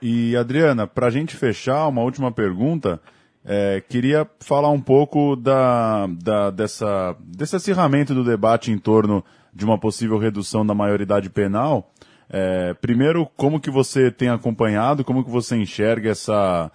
E 0.06 0.36
Adriana, 0.36 0.86
para 0.86 1.08
a 1.08 1.10
gente 1.10 1.38
fechar, 1.38 1.88
uma 1.88 2.02
última 2.02 2.30
pergunta. 2.30 3.00
É, 3.46 3.82
queria 3.88 4.28
falar 4.42 4.70
um 4.70 4.82
pouco 4.82 5.34
da, 5.38 6.08
da, 6.22 6.52
dessa, 6.52 7.16
desse 7.22 7.56
acirramento 7.56 8.14
do 8.14 8.22
debate 8.22 8.70
em 8.70 8.78
torno 8.78 9.24
de 9.54 9.64
uma 9.64 9.78
possível 9.78 10.18
redução 10.18 10.66
da 10.66 10.74
maioridade 10.74 11.30
penal. 11.30 11.90
É, 12.30 12.74
primeiro, 12.74 13.26
como 13.38 13.62
que 13.62 13.72
você 13.72 14.12
tem 14.12 14.28
acompanhado, 14.28 15.06
como 15.06 15.24
que 15.24 15.32
você 15.32 15.56
enxerga 15.56 16.10
essa, 16.10 16.70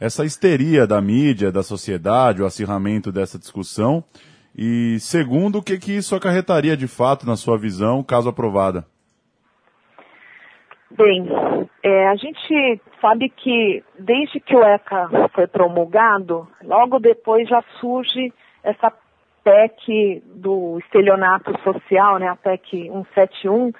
essa 0.00 0.24
histeria 0.24 0.84
da 0.84 1.00
mídia, 1.00 1.52
da 1.52 1.62
sociedade, 1.62 2.42
o 2.42 2.46
acirramento 2.46 3.12
dessa 3.12 3.38
discussão? 3.38 4.02
E 4.58 4.98
segundo, 4.98 5.58
o 5.58 5.62
que, 5.62 5.78
que 5.78 5.92
isso 5.92 6.16
acarretaria 6.16 6.76
de 6.76 6.88
fato 6.88 7.28
na 7.28 7.36
sua 7.36 7.56
visão, 7.56 8.02
caso 8.02 8.28
aprovada? 8.28 8.84
Bem, 10.96 11.24
é, 11.82 12.08
a 12.08 12.14
gente 12.14 12.80
sabe 13.00 13.28
que 13.28 13.82
desde 13.98 14.38
que 14.38 14.54
o 14.54 14.62
ECA 14.62 15.10
foi 15.34 15.46
promulgado, 15.48 16.46
logo 16.62 17.00
depois 17.00 17.48
já 17.48 17.62
surge 17.80 18.32
essa 18.62 18.92
PEC 19.42 20.22
do 20.26 20.78
estelionato 20.78 21.52
social, 21.62 22.18
né, 22.18 22.28
a 22.28 22.36
PEC 22.36 22.88
171, 22.88 23.72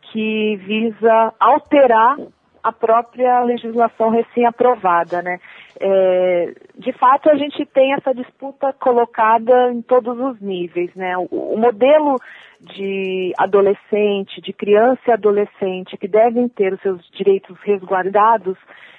que 0.00 0.56
visa 0.56 1.34
alterar 1.40 2.16
a 2.62 2.72
própria 2.72 3.42
legislação 3.42 4.10
recém-aprovada, 4.10 5.22
né? 5.22 5.38
É, 5.80 6.54
de 6.76 6.92
fato, 6.92 7.30
a 7.30 7.36
gente 7.36 7.64
tem 7.66 7.92
essa 7.94 8.12
disputa 8.12 8.72
colocada 8.72 9.72
em 9.72 9.80
todos 9.80 10.18
os 10.18 10.40
níveis, 10.40 10.92
né? 10.96 11.16
O, 11.16 11.54
o 11.54 11.56
modelo 11.56 12.16
de 12.60 13.32
adolescente, 13.38 14.40
de 14.40 14.52
criança 14.52 15.00
e 15.06 15.12
adolescente 15.12 15.96
que 15.96 16.08
devem 16.08 16.48
ter 16.48 16.72
os 16.72 16.80
seus 16.80 17.08
direitos 17.12 17.56
resguardados, 17.62 18.58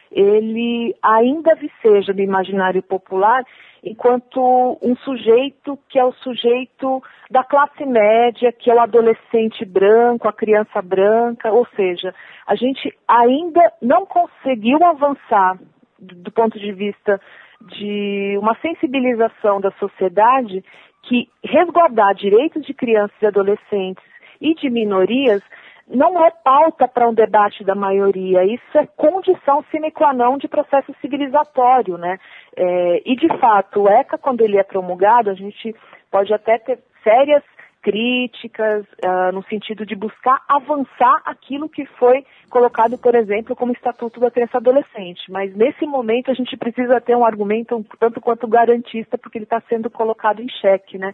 ele 0.10 0.96
ainda 1.04 1.54
viceja 1.56 2.14
no 2.14 2.22
imaginário 2.22 2.82
popular 2.82 3.44
enquanto 3.84 4.78
um 4.82 4.96
sujeito 4.98 5.78
que 5.90 6.00
é 6.00 6.04
o 6.04 6.14
sujeito 6.14 7.04
da 7.30 7.44
classe 7.44 7.86
média, 7.86 8.52
que 8.52 8.72
é 8.72 8.74
o 8.74 8.80
adolescente 8.80 9.66
branco, 9.66 10.28
a 10.28 10.34
criança 10.34 10.82
branca, 10.82 11.52
ou 11.52 11.68
seja, 11.76 12.14
a 12.48 12.56
gente 12.56 12.94
ainda 13.08 13.62
não 13.82 14.06
conseguiu 14.06 14.84
avançar 14.84 15.58
do 16.00 16.32
ponto 16.32 16.58
de 16.60 16.72
vista 16.72 17.20
de 17.62 18.38
uma 18.40 18.56
sensibilização 18.62 19.60
da 19.60 19.72
sociedade 19.72 20.64
que 21.04 21.28
resguardar 21.44 22.14
direitos 22.16 22.66
de 22.66 22.74
crianças 22.74 23.16
e 23.22 23.26
adolescentes 23.26 24.04
e 24.40 24.54
de 24.56 24.70
minorias 24.70 25.42
não 25.88 26.24
é 26.24 26.30
pauta 26.30 26.88
para 26.88 27.10
um 27.10 27.14
debate 27.14 27.64
da 27.64 27.74
maioria, 27.74 28.46
isso 28.46 28.78
é 28.78 28.86
condição 28.86 29.66
sine 29.72 29.90
qua 29.92 30.14
non 30.14 30.38
de 30.38 30.48
processo 30.48 30.94
civilizatório, 31.02 31.98
né? 31.98 32.20
É, 32.56 33.02
e 33.06 33.16
de 33.16 33.28
fato, 33.40 33.82
o 33.82 33.90
ECA, 33.90 34.18
quando 34.18 34.42
ele 34.42 34.58
é 34.58 34.64
promulgado, 34.64 35.32
a 35.32 35.34
gente 35.34 35.76
pode 36.12 36.32
até 36.32 36.60
ter 36.60 36.80
sérias 37.04 37.44
críticas, 37.82 38.86
uh, 39.04 39.32
no 39.34 39.44
sentido 39.44 39.86
de 39.86 39.96
buscar 39.96 40.42
avançar 40.48 41.22
aquilo 41.26 41.70
que 41.70 41.86
foi 41.86 42.26
colocado, 42.50 42.98
por 42.98 43.16
exemplo, 43.16 43.56
como 43.56 43.72
Estatuto 43.72 44.20
da 44.20 44.32
Criança 44.32 44.58
Adolescente. 44.58 45.32
Mas 45.32 45.56
nesse 45.56 45.86
momento 45.86 46.32
a 46.32 46.34
gente 46.34 46.56
precisa 46.58 47.00
ter 47.00 47.16
um 47.16 47.26
argumento 47.26 47.76
um 47.76 47.84
tanto 48.00 48.20
quanto 48.20 48.48
garantista, 48.48 49.18
porque 49.18 49.38
ele 49.38 49.46
está 49.46 49.62
sendo 49.70 49.90
colocado 49.90 50.42
em 50.42 50.50
xeque, 50.50 50.98
né? 50.98 51.14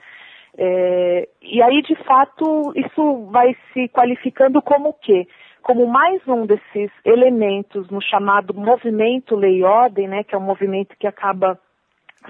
É, 0.58 1.28
e 1.42 1.62
aí, 1.62 1.82
de 1.82 1.96
fato, 2.04 2.72
isso 2.76 3.26
vai 3.30 3.56
se 3.74 3.90
qualificando 3.90 4.62
como 4.62 4.90
o 4.90 4.94
quê? 4.94 5.28
Como 5.62 5.86
mais 5.88 6.26
um 6.28 6.46
desses 6.46 6.92
elementos 7.04 7.90
no 7.90 8.02
chamado 8.02 8.54
movimento 8.54 9.36
lei 9.36 9.64
ordem, 9.64 10.08
né, 10.08 10.24
que 10.24 10.34
é 10.34 10.38
um 10.38 10.42
movimento 10.42 10.96
que 10.98 11.08
acaba 11.08 11.60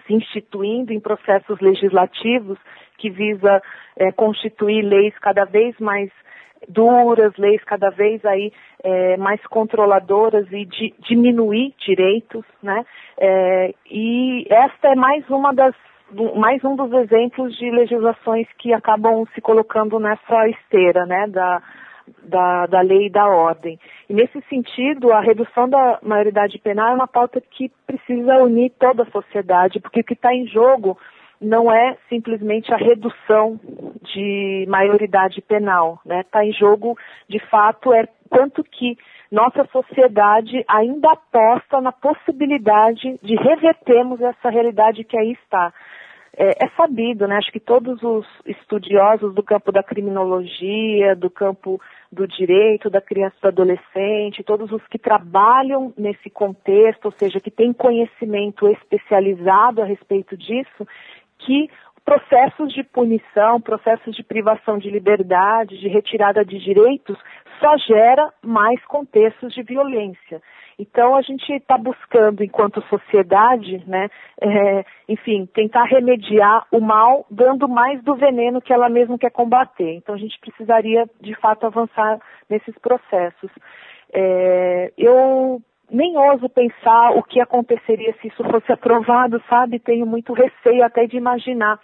se 0.06 0.14
instituindo 0.14 0.92
em 0.92 1.00
processos 1.00 1.60
legislativos 1.60 2.58
que 2.98 3.10
visa 3.10 3.62
é, 3.98 4.12
constituir 4.12 4.82
leis 4.82 5.14
cada 5.20 5.46
vez 5.46 5.78
mais 5.80 6.10
duras, 6.68 7.34
leis 7.38 7.64
cada 7.64 7.90
vez 7.90 8.24
aí 8.26 8.52
é, 8.84 9.18
mais 9.18 9.42
controladoras 9.48 10.48
e 10.52 10.66
de, 10.66 10.94
diminuir 11.08 11.74
direitos, 11.78 12.44
né? 12.62 12.86
É, 13.18 13.74
e 13.90 14.46
esta 14.50 14.90
é 14.90 14.96
mais 14.96 15.28
uma 15.30 15.54
das 15.54 15.76
mais 16.36 16.64
um 16.64 16.76
dos 16.76 16.94
exemplos 16.94 17.58
de 17.58 17.70
legislações 17.72 18.48
que 18.60 18.72
acabam 18.72 19.26
se 19.34 19.42
colocando 19.42 20.00
nessa 20.00 20.48
esteira, 20.48 21.04
né, 21.06 21.28
da, 21.28 21.62
da, 22.24 22.66
da 22.66 22.82
lei 22.82 23.08
e 23.08 23.10
da 23.10 23.28
ordem. 23.28 23.80
E 24.10 24.14
nesse 24.14 24.42
sentido, 24.50 25.12
a 25.12 25.20
redução 25.20 25.70
da 25.70 26.00
maioridade 26.02 26.58
penal 26.60 26.90
é 26.92 26.96
uma 26.96 27.08
pauta 27.08 27.42
que 27.42 27.70
precisa 27.86 28.38
unir 28.38 28.72
toda 28.80 29.04
a 29.04 29.12
sociedade, 29.12 29.80
porque 29.80 30.02
o 30.02 30.04
que 30.04 30.14
está 30.14 30.34
em 30.34 30.48
jogo 30.48 30.98
não 31.40 31.72
é 31.72 31.98
simplesmente 32.10 32.74
a 32.74 32.78
redução 32.78 33.60
de 34.02 34.66
maioridade 34.68 35.42
penal, 35.42 36.00
né? 36.06 36.22
Está 36.22 36.46
em 36.46 36.54
jogo, 36.54 36.98
de 37.28 37.40
fato, 37.40 37.94
é 37.94 38.08
quanto 38.30 38.64
que 38.64 38.98
nossa 39.32 39.66
sociedade 39.66 40.64
ainda 40.68 41.12
aposta 41.12 41.82
na 41.82 41.92
possibilidade 41.92 43.20
de 43.22 43.36
revertermos 43.36 44.22
essa 44.22 44.50
realidade 44.50 45.04
que 45.04 45.18
aí 45.18 45.34
está. 45.34 45.74
É, 46.38 46.66
é, 46.66 46.70
sabido, 46.76 47.28
né? 47.28 47.38
Acho 47.38 47.52
que 47.52 47.62
todos 47.62 48.04
os 48.04 48.26
estudiosos 48.46 49.34
do 49.34 49.42
campo 49.42 49.72
da 49.72 49.82
criminologia, 49.82 51.16
do 51.16 51.30
campo 51.30 51.80
do 52.12 52.28
direito 52.28 52.90
da 52.90 53.00
criança 53.00 53.36
e 53.38 53.42
do 53.42 53.48
adolescente, 53.48 54.44
todos 54.44 54.70
os 54.72 54.86
que 54.88 55.00
trabalham 55.00 55.94
nesse 55.98 56.30
contexto, 56.30 57.06
ou 57.06 57.12
seja, 57.12 57.40
que 57.40 57.50
têm 57.50 57.72
conhecimento 57.72 58.68
especializado 58.68 59.82
a 59.82 59.86
respeito 59.86 60.36
disso, 60.36 60.86
que 61.40 61.70
processos 62.04 62.74
de 62.74 62.84
punição, 62.84 63.60
processos 63.60 64.16
de 64.16 64.24
privação 64.24 64.78
de 64.78 64.92
liberdade, 64.92 65.80
de 65.80 65.88
retirada 65.88 66.44
de 66.44 66.60
direitos, 66.60 67.18
só 67.60 67.78
gera 67.78 68.32
mais 68.44 68.84
contextos 68.86 69.54
de 69.54 69.64
violência. 69.64 70.42
Então 70.78 71.16
a 71.16 71.22
gente 71.22 71.52
está 71.54 71.78
buscando, 71.78 72.44
enquanto 72.44 72.82
sociedade, 72.84 73.82
né, 73.88 74.10
é, 74.42 74.86
enfim, 75.08 75.46
tentar 75.54 75.86
remediar 75.86 76.66
o 76.72 76.82
mal, 76.82 77.26
dando 77.32 77.68
mais 77.68 78.04
do 78.04 78.16
veneno 78.16 78.62
que 78.62 78.74
ela 78.74 78.90
mesma 78.90 79.18
quer 79.18 79.32
combater. 79.32 79.94
Então 79.94 80.14
a 80.16 80.18
gente 80.18 80.38
precisaria, 80.40 81.10
de 81.22 81.34
fato, 81.36 81.66
avançar 81.66 82.20
nesses 82.50 82.78
processos. 82.80 83.50
É, 84.14 84.92
eu 84.98 85.62
nem 85.90 86.18
ouso 86.18 86.50
pensar 86.50 87.12
o 87.12 87.24
que 87.24 87.40
aconteceria 87.40 88.14
se 88.22 88.28
isso 88.28 88.44
fosse 88.44 88.72
aprovado, 88.74 89.42
sabe? 89.50 89.80
Tenho 89.80 90.06
muito 90.06 90.34
receio 90.34 90.84
até 90.84 91.06
de 91.06 91.16
imaginar 91.16 91.80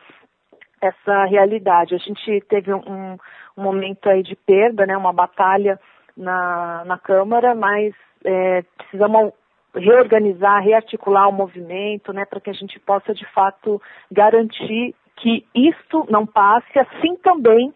essa 0.81 1.25
realidade. 1.25 1.95
A 1.95 1.97
gente 1.97 2.41
teve 2.49 2.73
um, 2.73 3.17
um 3.57 3.63
momento 3.63 4.09
aí 4.09 4.23
de 4.23 4.35
perda, 4.35 4.85
né, 4.85 4.97
uma 4.97 5.13
batalha 5.13 5.79
na, 6.17 6.83
na 6.85 6.97
Câmara, 6.97 7.53
mas 7.53 7.93
é, 8.25 8.63
precisamos 8.77 9.33
reorganizar, 9.73 10.61
rearticular 10.63 11.29
o 11.29 11.33
movimento, 11.33 12.11
né, 12.11 12.25
para 12.25 12.41
que 12.41 12.49
a 12.49 12.53
gente 12.53 12.79
possa 12.79 13.13
de 13.13 13.25
fato 13.33 13.81
garantir 14.11 14.93
que 15.15 15.45
isto 15.55 16.05
não 16.09 16.25
passe, 16.25 16.77
assim 16.77 17.15
também 17.17 17.73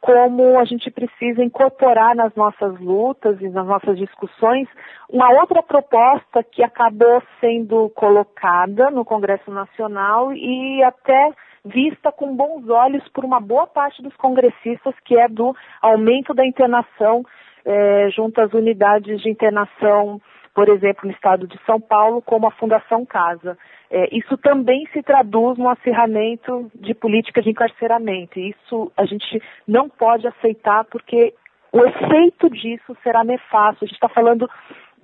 como 0.00 0.58
a 0.58 0.64
gente 0.64 0.90
precisa 0.90 1.42
incorporar 1.42 2.14
nas 2.14 2.34
nossas 2.34 2.78
lutas 2.78 3.40
e 3.40 3.48
nas 3.48 3.66
nossas 3.66 3.98
discussões 3.98 4.68
uma 5.10 5.32
outra 5.32 5.62
proposta 5.62 6.44
que 6.44 6.62
acabou 6.62 7.22
sendo 7.40 7.90
colocada 7.90 8.90
no 8.90 9.04
Congresso 9.04 9.50
Nacional 9.50 10.32
e 10.32 10.82
até 10.84 11.32
vista 11.64 12.12
com 12.12 12.36
bons 12.36 12.68
olhos 12.68 13.02
por 13.08 13.24
uma 13.24 13.40
boa 13.40 13.66
parte 13.66 14.00
dos 14.00 14.14
congressistas, 14.16 14.94
que 15.04 15.18
é 15.18 15.28
do 15.28 15.56
aumento 15.82 16.32
da 16.32 16.46
internação 16.46 17.24
eh, 17.66 18.08
junto 18.10 18.40
às 18.40 18.52
unidades 18.54 19.20
de 19.20 19.28
internação, 19.28 20.20
por 20.54 20.68
exemplo, 20.68 21.02
no 21.04 21.12
estado 21.12 21.46
de 21.46 21.58
São 21.66 21.80
Paulo, 21.80 22.22
como 22.22 22.46
a 22.46 22.52
Fundação 22.52 23.04
Casa. 23.04 23.58
É, 23.90 24.08
isso 24.16 24.36
também 24.38 24.86
se 24.92 25.02
traduz 25.02 25.58
no 25.58 25.68
acirramento 25.68 26.70
de 26.74 26.94
política 26.94 27.42
de 27.42 27.50
encarceramento. 27.50 28.38
Isso 28.38 28.90
a 28.96 29.04
gente 29.04 29.42
não 29.66 29.88
pode 29.88 30.26
aceitar 30.26 30.84
porque 30.84 31.34
o 31.72 31.84
efeito 31.84 32.48
disso 32.48 32.96
será 33.02 33.22
nefasto. 33.22 33.84
A 33.84 33.86
gente 33.86 33.96
está 33.96 34.08
falando 34.08 34.48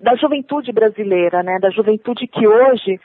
da 0.00 0.14
juventude 0.16 0.72
brasileira, 0.72 1.42
né? 1.42 1.58
da 1.60 1.70
juventude 1.70 2.26
que 2.26 2.46
hoje 2.46 2.98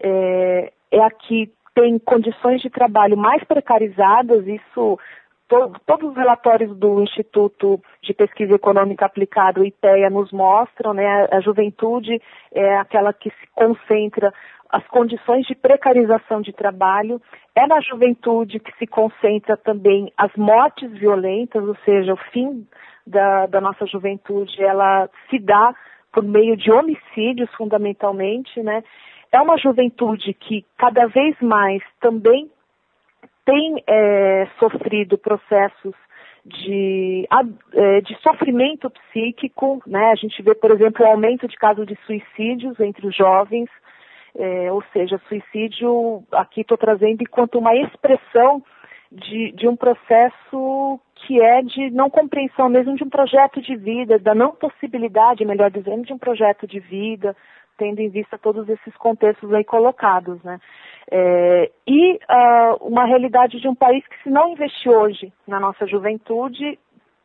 é, 0.00 0.72
é 0.90 1.00
a 1.00 1.10
que 1.10 1.50
tem 1.74 1.98
condições 1.98 2.60
de 2.60 2.68
trabalho 2.68 3.16
mais 3.16 3.42
precarizadas, 3.44 4.46
isso 4.46 4.98
todos 5.86 6.10
os 6.10 6.16
relatórios 6.16 6.76
do 6.76 7.02
Instituto 7.02 7.80
de 8.02 8.14
Pesquisa 8.14 8.54
Econômica 8.54 9.06
Aplicada, 9.06 9.60
o 9.60 9.64
IPEA, 9.64 10.10
nos 10.10 10.32
mostram, 10.32 10.94
né, 10.94 11.28
a 11.30 11.40
juventude 11.40 12.20
é 12.52 12.76
aquela 12.76 13.12
que 13.12 13.30
se 13.30 13.46
concentra 13.54 14.32
as 14.70 14.86
condições 14.88 15.46
de 15.46 15.54
precarização 15.54 16.40
de 16.40 16.52
trabalho, 16.52 17.20
é 17.54 17.66
na 17.66 17.80
juventude 17.80 18.58
que 18.58 18.72
se 18.78 18.86
concentra 18.86 19.54
também 19.54 20.10
as 20.16 20.34
mortes 20.34 20.90
violentas, 20.92 21.62
ou 21.62 21.76
seja, 21.84 22.14
o 22.14 22.16
fim 22.32 22.66
da, 23.06 23.46
da 23.46 23.60
nossa 23.60 23.84
juventude, 23.84 24.62
ela 24.62 25.10
se 25.28 25.38
dá 25.38 25.74
por 26.10 26.22
meio 26.22 26.56
de 26.56 26.70
homicídios, 26.72 27.50
fundamentalmente, 27.54 28.62
né? 28.62 28.82
É 29.30 29.40
uma 29.40 29.58
juventude 29.58 30.32
que 30.34 30.64
cada 30.78 31.06
vez 31.06 31.34
mais 31.40 31.82
também 32.00 32.50
tem 33.44 33.82
é, 33.86 34.46
sofrido 34.58 35.18
processos 35.18 35.94
de, 36.44 37.26
é, 37.72 38.00
de 38.00 38.16
sofrimento 38.20 38.90
psíquico, 38.90 39.82
né? 39.86 40.10
A 40.10 40.14
gente 40.14 40.42
vê, 40.42 40.54
por 40.54 40.70
exemplo, 40.70 41.04
o 41.04 41.08
aumento 41.08 41.46
de 41.46 41.56
casos 41.56 41.86
de 41.86 41.96
suicídios 42.06 42.78
entre 42.80 43.06
os 43.06 43.14
jovens, 43.14 43.68
é, 44.36 44.72
ou 44.72 44.82
seja, 44.92 45.20
suicídio, 45.28 46.22
aqui 46.32 46.62
estou 46.62 46.76
trazendo 46.76 47.22
enquanto 47.22 47.58
uma 47.58 47.74
expressão 47.76 48.62
de, 49.10 49.52
de 49.52 49.68
um 49.68 49.76
processo 49.76 50.98
que 51.14 51.40
é 51.40 51.62
de 51.62 51.90
não 51.90 52.10
compreensão 52.10 52.68
mesmo 52.68 52.96
de 52.96 53.04
um 53.04 53.10
projeto 53.10 53.60
de 53.60 53.76
vida, 53.76 54.18
da 54.18 54.34
não 54.34 54.52
possibilidade, 54.52 55.44
melhor 55.44 55.70
dizendo, 55.70 56.04
de 56.04 56.12
um 56.12 56.18
projeto 56.18 56.66
de 56.66 56.80
vida, 56.80 57.36
tendo 57.76 58.00
em 58.00 58.08
vista 58.08 58.38
todos 58.38 58.68
esses 58.68 58.96
contextos 58.96 59.52
aí 59.52 59.64
colocados, 59.64 60.42
né? 60.42 60.58
É, 61.10 61.70
e 61.86 62.14
uh, 62.14 62.86
uma 62.86 63.04
realidade 63.04 63.60
de 63.60 63.68
um 63.68 63.74
país 63.74 64.06
que 64.06 64.22
se 64.22 64.30
não 64.30 64.50
investir 64.50 64.90
hoje 64.90 65.32
na 65.46 65.58
nossa 65.58 65.86
juventude, 65.86 66.78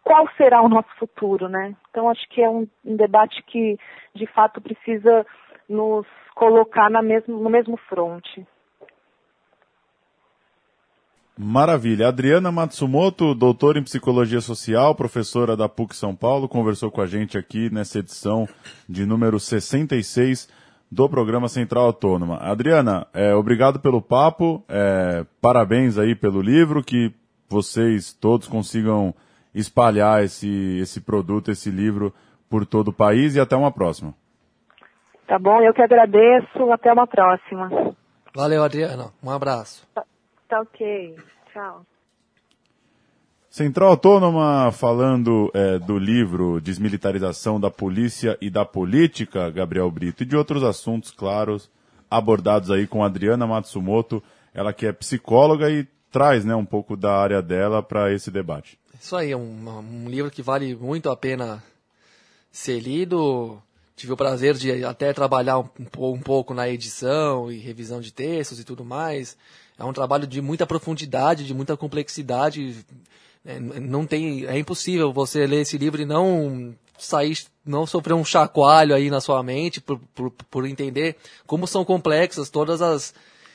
qual 0.03 0.27
será 0.37 0.61
o 0.61 0.69
nosso 0.69 0.89
futuro, 0.97 1.47
né? 1.47 1.75
Então 1.89 2.09
acho 2.09 2.27
que 2.29 2.41
é 2.41 2.49
um, 2.49 2.67
um 2.85 2.95
debate 2.95 3.43
que 3.43 3.77
de 4.15 4.25
fato 4.27 4.61
precisa 4.61 5.25
nos 5.67 6.07
colocar 6.33 6.89
na 6.89 7.01
mesmo, 7.01 7.37
no 7.37 7.49
mesmo 7.49 7.77
fronte. 7.77 8.45
Maravilha. 11.37 12.07
Adriana 12.07 12.51
Matsumoto, 12.51 13.35
doutora 13.35 13.77
em 13.77 13.83
psicologia 13.83 14.41
social, 14.41 14.95
professora 14.95 15.55
da 15.55 15.69
PUC 15.69 15.95
São 15.95 16.15
Paulo, 16.15 16.49
conversou 16.49 16.89
com 16.89 16.99
a 16.99 17.05
gente 17.05 17.37
aqui 17.37 17.69
nessa 17.71 17.99
edição 17.99 18.47
de 18.89 19.05
número 19.05 19.39
66 19.39 20.49
do 20.91 21.07
programa 21.07 21.47
Central 21.47 21.85
Autônoma. 21.85 22.37
Adriana, 22.37 23.05
é, 23.13 23.35
obrigado 23.35 23.79
pelo 23.79 24.01
papo, 24.01 24.63
é, 24.67 25.25
parabéns 25.39 25.99
aí 25.99 26.15
pelo 26.15 26.41
livro, 26.41 26.83
que 26.83 27.13
vocês 27.47 28.13
todos 28.13 28.47
consigam 28.47 29.13
espalhar 29.53 30.23
esse, 30.23 30.79
esse 30.81 30.99
produto, 31.01 31.51
esse 31.51 31.69
livro 31.69 32.11
por 32.49 32.65
todo 32.65 32.87
o 32.87 32.93
país 32.93 33.35
e 33.35 33.39
até 33.39 33.55
uma 33.55 33.71
próxima. 33.71 34.13
Tá 35.27 35.37
bom, 35.37 35.61
eu 35.61 35.73
que 35.73 35.81
agradeço, 35.83 36.71
até 36.71 36.91
uma 36.91 37.05
próxima. 37.05 37.69
Valeu, 38.33 38.63
Adriana, 38.63 39.11
um 39.21 39.29
abraço. 39.29 39.85
Tá, 40.47 40.61
ok, 40.61 41.15
tchau. 41.51 41.85
Central 43.49 43.89
Autônoma 43.89 44.71
falando 44.71 45.51
é, 45.53 45.79
do 45.79 45.97
livro 45.97 46.61
Desmilitarização 46.61 47.59
da 47.59 47.71
Polícia 47.71 48.37
e 48.39 48.49
da 48.49 48.63
Política, 48.63 49.49
Gabriel 49.49 49.89
Brito, 49.89 50.23
e 50.23 50.25
de 50.25 50.37
outros 50.37 50.63
assuntos, 50.63 51.11
claros, 51.11 51.69
abordados 52.09 52.69
aí 52.71 52.85
com 52.85 53.03
Adriana 53.03 53.47
Matsumoto, 53.47 54.21
ela 54.53 54.71
que 54.71 54.85
é 54.85 54.93
psicóloga 54.93 55.69
e 55.69 55.87
traz 56.11 56.45
né, 56.45 56.55
um 56.55 56.65
pouco 56.65 56.95
da 56.95 57.13
área 57.17 57.41
dela 57.41 57.81
para 57.83 58.13
esse 58.13 58.31
debate. 58.31 58.77
Isso 58.99 59.15
aí, 59.15 59.31
é 59.31 59.37
um, 59.37 59.69
um, 59.69 60.09
livro 60.09 60.31
que 60.31 60.41
vale 60.41 60.75
muito 60.75 61.09
a 61.09 61.17
pena 61.17 61.63
ser 62.51 62.79
lido. 62.79 63.61
Tive 63.95 64.13
o 64.13 64.17
prazer 64.17 64.55
de 64.55 64.83
até 64.83 65.11
trabalhar 65.13 65.59
um, 65.59 65.69
um 65.99 66.19
pouco 66.19 66.53
na 66.53 66.69
edição 66.69 67.51
e 67.51 67.57
revisão 67.57 67.99
de 67.99 68.13
textos 68.13 68.59
e 68.59 68.63
tudo 68.63 68.85
mais. 68.85 69.37
É 69.77 69.83
um 69.85 69.93
trabalho 69.93 70.25
de 70.25 70.41
muita 70.41 70.65
profundidade, 70.65 71.45
de 71.45 71.53
muita 71.53 71.77
complexidade 71.77 72.85
é, 73.45 73.59
não 73.59 74.05
tem, 74.05 74.45
é 74.45 74.57
impossível 74.57 75.13
você 75.13 75.47
ler 75.47 75.61
esse 75.61 75.77
livro 75.77 76.01
e 76.01 76.05
não 76.05 76.75
sair, 76.97 77.37
não 77.65 77.87
sofrer 77.87 78.13
um 78.13 78.25
chacoalho 78.25 78.93
aí 78.93 79.09
na 79.09 79.21
sua 79.21 79.41
mente 79.41 79.79
por, 79.79 79.97
por, 80.13 80.31
por 80.31 80.65
entender 80.65 81.15
como 81.45 81.65
são 81.65 81.85
complexas 81.85 82.49
todas 82.49 82.81
as 82.81 83.13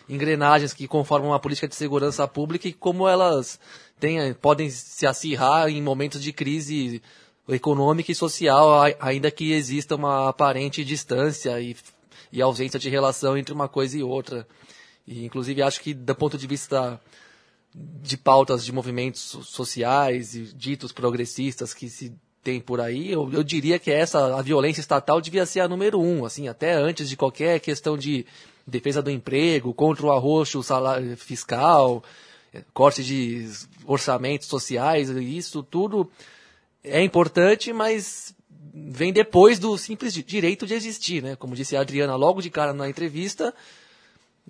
engrenagens 0.08 0.72
que 0.72 0.88
conformam 0.88 1.34
a 1.34 1.38
política 1.38 1.68
de 1.68 1.74
segurança 1.74 2.26
pública 2.26 2.68
e 2.68 2.72
como 2.72 3.06
elas 3.06 3.60
têm, 4.00 4.32
podem 4.32 4.70
se 4.70 5.06
acirrar 5.06 5.68
em 5.68 5.82
momentos 5.82 6.22
de 6.22 6.32
crise 6.32 7.02
econômica 7.48 8.12
e 8.12 8.14
social, 8.14 8.82
ainda 8.98 9.30
que 9.30 9.52
exista 9.52 9.94
uma 9.94 10.28
aparente 10.28 10.84
distância 10.84 11.60
e, 11.60 11.76
e 12.32 12.40
ausência 12.40 12.78
de 12.78 12.88
relação 12.88 13.36
entre 13.36 13.52
uma 13.52 13.68
coisa 13.68 13.98
e 13.98 14.02
outra. 14.02 14.46
E, 15.06 15.24
inclusive, 15.24 15.62
acho 15.62 15.80
que, 15.80 15.94
do 15.94 16.14
ponto 16.14 16.38
de 16.38 16.46
vista 16.46 17.00
de 17.74 18.16
pautas 18.16 18.64
de 18.64 18.72
movimentos 18.72 19.20
sociais 19.20 20.34
e 20.34 20.42
ditos 20.54 20.92
progressistas 20.92 21.72
que 21.72 21.88
se 21.88 22.12
tem 22.42 22.60
por 22.60 22.80
aí, 22.80 23.10
eu, 23.10 23.32
eu, 23.32 23.42
diria 23.42 23.78
que 23.78 23.90
essa 23.90 24.36
a 24.36 24.42
violência 24.42 24.80
estatal 24.80 25.20
devia 25.20 25.46
ser 25.46 25.60
a 25.60 25.68
número 25.68 26.00
um, 26.00 26.24
assim, 26.24 26.48
até 26.48 26.74
antes 26.74 27.08
de 27.08 27.16
qualquer 27.16 27.60
questão 27.60 27.96
de 27.96 28.26
defesa 28.66 29.00
do 29.00 29.10
emprego, 29.10 29.72
contra 29.72 30.06
o 30.06 30.12
arroxo 30.12 30.60
fiscal, 31.16 32.02
corte 32.74 33.02
de 33.02 33.48
orçamentos 33.86 34.48
sociais, 34.48 35.08
isso 35.08 35.62
tudo 35.62 36.10
é 36.84 37.02
importante, 37.02 37.72
mas 37.72 38.34
vem 38.74 39.12
depois 39.12 39.58
do 39.58 39.76
simples 39.78 40.12
direito 40.14 40.66
de 40.66 40.74
existir, 40.74 41.22
né? 41.22 41.36
Como 41.36 41.54
disse 41.54 41.76
a 41.76 41.80
Adriana 41.80 42.16
logo 42.16 42.40
de 42.40 42.50
cara 42.50 42.72
na 42.72 42.88
entrevista, 42.88 43.54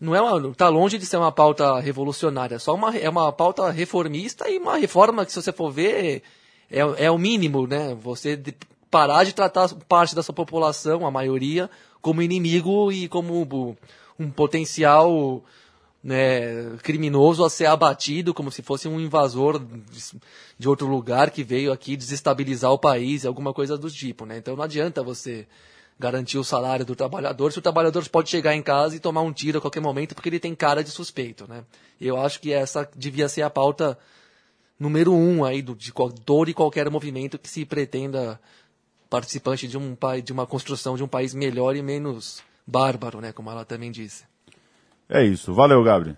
não 0.01 0.15
é 0.15 0.21
uma, 0.21 0.55
tá 0.55 0.69
longe 0.69 0.99
de 0.99 1.07
ser 1.07 1.17
uma 1.17 1.33
pauta 1.33 1.79
revolucionária, 1.81 2.57
é 2.57 2.59
só 2.59 2.75
uma, 2.75 2.97
é 2.97 3.09
uma 3.09 3.33
pauta 3.33 3.71
reformista 3.71 4.49
e 4.49 4.59
uma 4.59 4.77
reforma 4.77 5.25
que, 5.25 5.33
se 5.33 5.41
você 5.41 5.53
for 5.53 5.71
ver, 5.71 6.23
é, 6.71 6.81
é 6.81 7.11
o 7.11 7.19
mínimo, 7.19 7.67
né? 7.67 7.95
Você 8.03 8.37
de, 8.37 8.55
parar 8.91 9.25
de 9.25 9.33
tratar 9.33 9.69
parte 9.89 10.15
da 10.15 10.23
sua 10.23 10.35
população, 10.35 11.07
a 11.07 11.11
maioria, 11.11 11.71
como 12.01 12.23
inimigo 12.23 12.91
e 12.91 13.09
como 13.09 13.77
um 14.19 14.31
potencial 14.31 15.43
né, 16.03 16.77
criminoso 16.83 17.45
a 17.45 17.51
ser 17.51 17.67
abatido, 17.67 18.35
como 18.35 18.51
se 18.51 18.61
fosse 18.61 18.89
um 18.89 18.99
invasor 18.99 19.63
de 20.59 20.69
outro 20.69 20.87
lugar 20.89 21.31
que 21.31 21.45
veio 21.45 21.73
aqui 21.73 21.97
desestabilizar 21.97 22.73
o 22.73 22.79
país, 22.79 23.25
alguma 23.25 23.55
coisa 23.55 23.79
do 23.79 23.91
tipo, 23.91 24.27
né? 24.27 24.39
Então 24.39 24.57
não 24.57 24.65
adianta 24.65 25.03
você 25.03 25.47
garantir 26.03 26.37
o 26.37 26.43
salário 26.43 26.85
do 26.85 26.97
trabalhador, 26.97 27.53
se 27.53 27.61
o 27.61 27.63
trabalhador 27.63 28.07
pode 28.09 28.29
chegar 28.29 28.57
em 28.57 28.63
casa 28.63 28.97
e 28.97 29.01
tomar 29.01 29.21
um 29.23 29.33
tiro 29.33 29.59
a 29.59 29.61
qualquer 29.61 29.81
momento 29.81 30.17
porque 30.17 30.29
ele 30.29 30.41
tem 30.41 30.53
cara 30.53 30.83
de 30.83 30.91
suspeito, 30.91 31.47
né? 31.49 31.63
Eu 32.01 32.21
acho 32.21 32.41
que 32.41 32.53
essa 32.53 32.89
devia 32.97 33.29
ser 33.29 33.43
a 33.43 33.51
pauta 33.51 33.97
número 34.81 35.15
um 35.15 35.45
aí 35.45 35.63
do, 35.63 35.77
de 35.77 35.93
todo 36.25 36.51
e 36.51 36.55
qualquer 36.55 36.91
movimento 36.91 37.39
que 37.39 37.49
se 37.49 37.65
pretenda 37.65 38.41
participante 39.09 39.69
de, 39.69 39.79
um, 39.79 39.97
de 40.25 40.33
uma 40.33 40.45
construção 40.45 40.97
de 40.97 41.05
um 41.05 41.09
país 41.09 41.33
melhor 41.35 41.77
e 41.77 41.83
menos 41.83 42.43
bárbaro, 42.67 43.21
né? 43.21 43.31
Como 43.31 43.49
ela 43.49 43.65
também 43.65 43.93
disse. 43.93 44.25
É 45.09 45.25
isso. 45.25 45.55
Valeu, 45.55 45.85
Gabriel. 45.85 46.17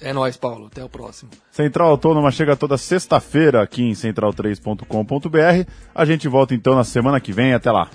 É 0.00 0.12
nóis, 0.12 0.36
Paulo. 0.36 0.66
Até 0.66 0.82
o 0.82 0.88
próximo. 0.88 1.30
Central 1.50 1.90
Autônoma 1.90 2.30
chega 2.30 2.56
toda 2.56 2.78
sexta-feira 2.78 3.62
aqui 3.62 3.82
em 3.82 3.92
central3.com.br. 3.92 5.70
A 5.94 6.04
gente 6.04 6.28
volta 6.28 6.54
então 6.54 6.74
na 6.74 6.84
semana 6.84 7.20
que 7.20 7.32
vem. 7.32 7.52
Até 7.52 7.70
lá. 7.70 7.90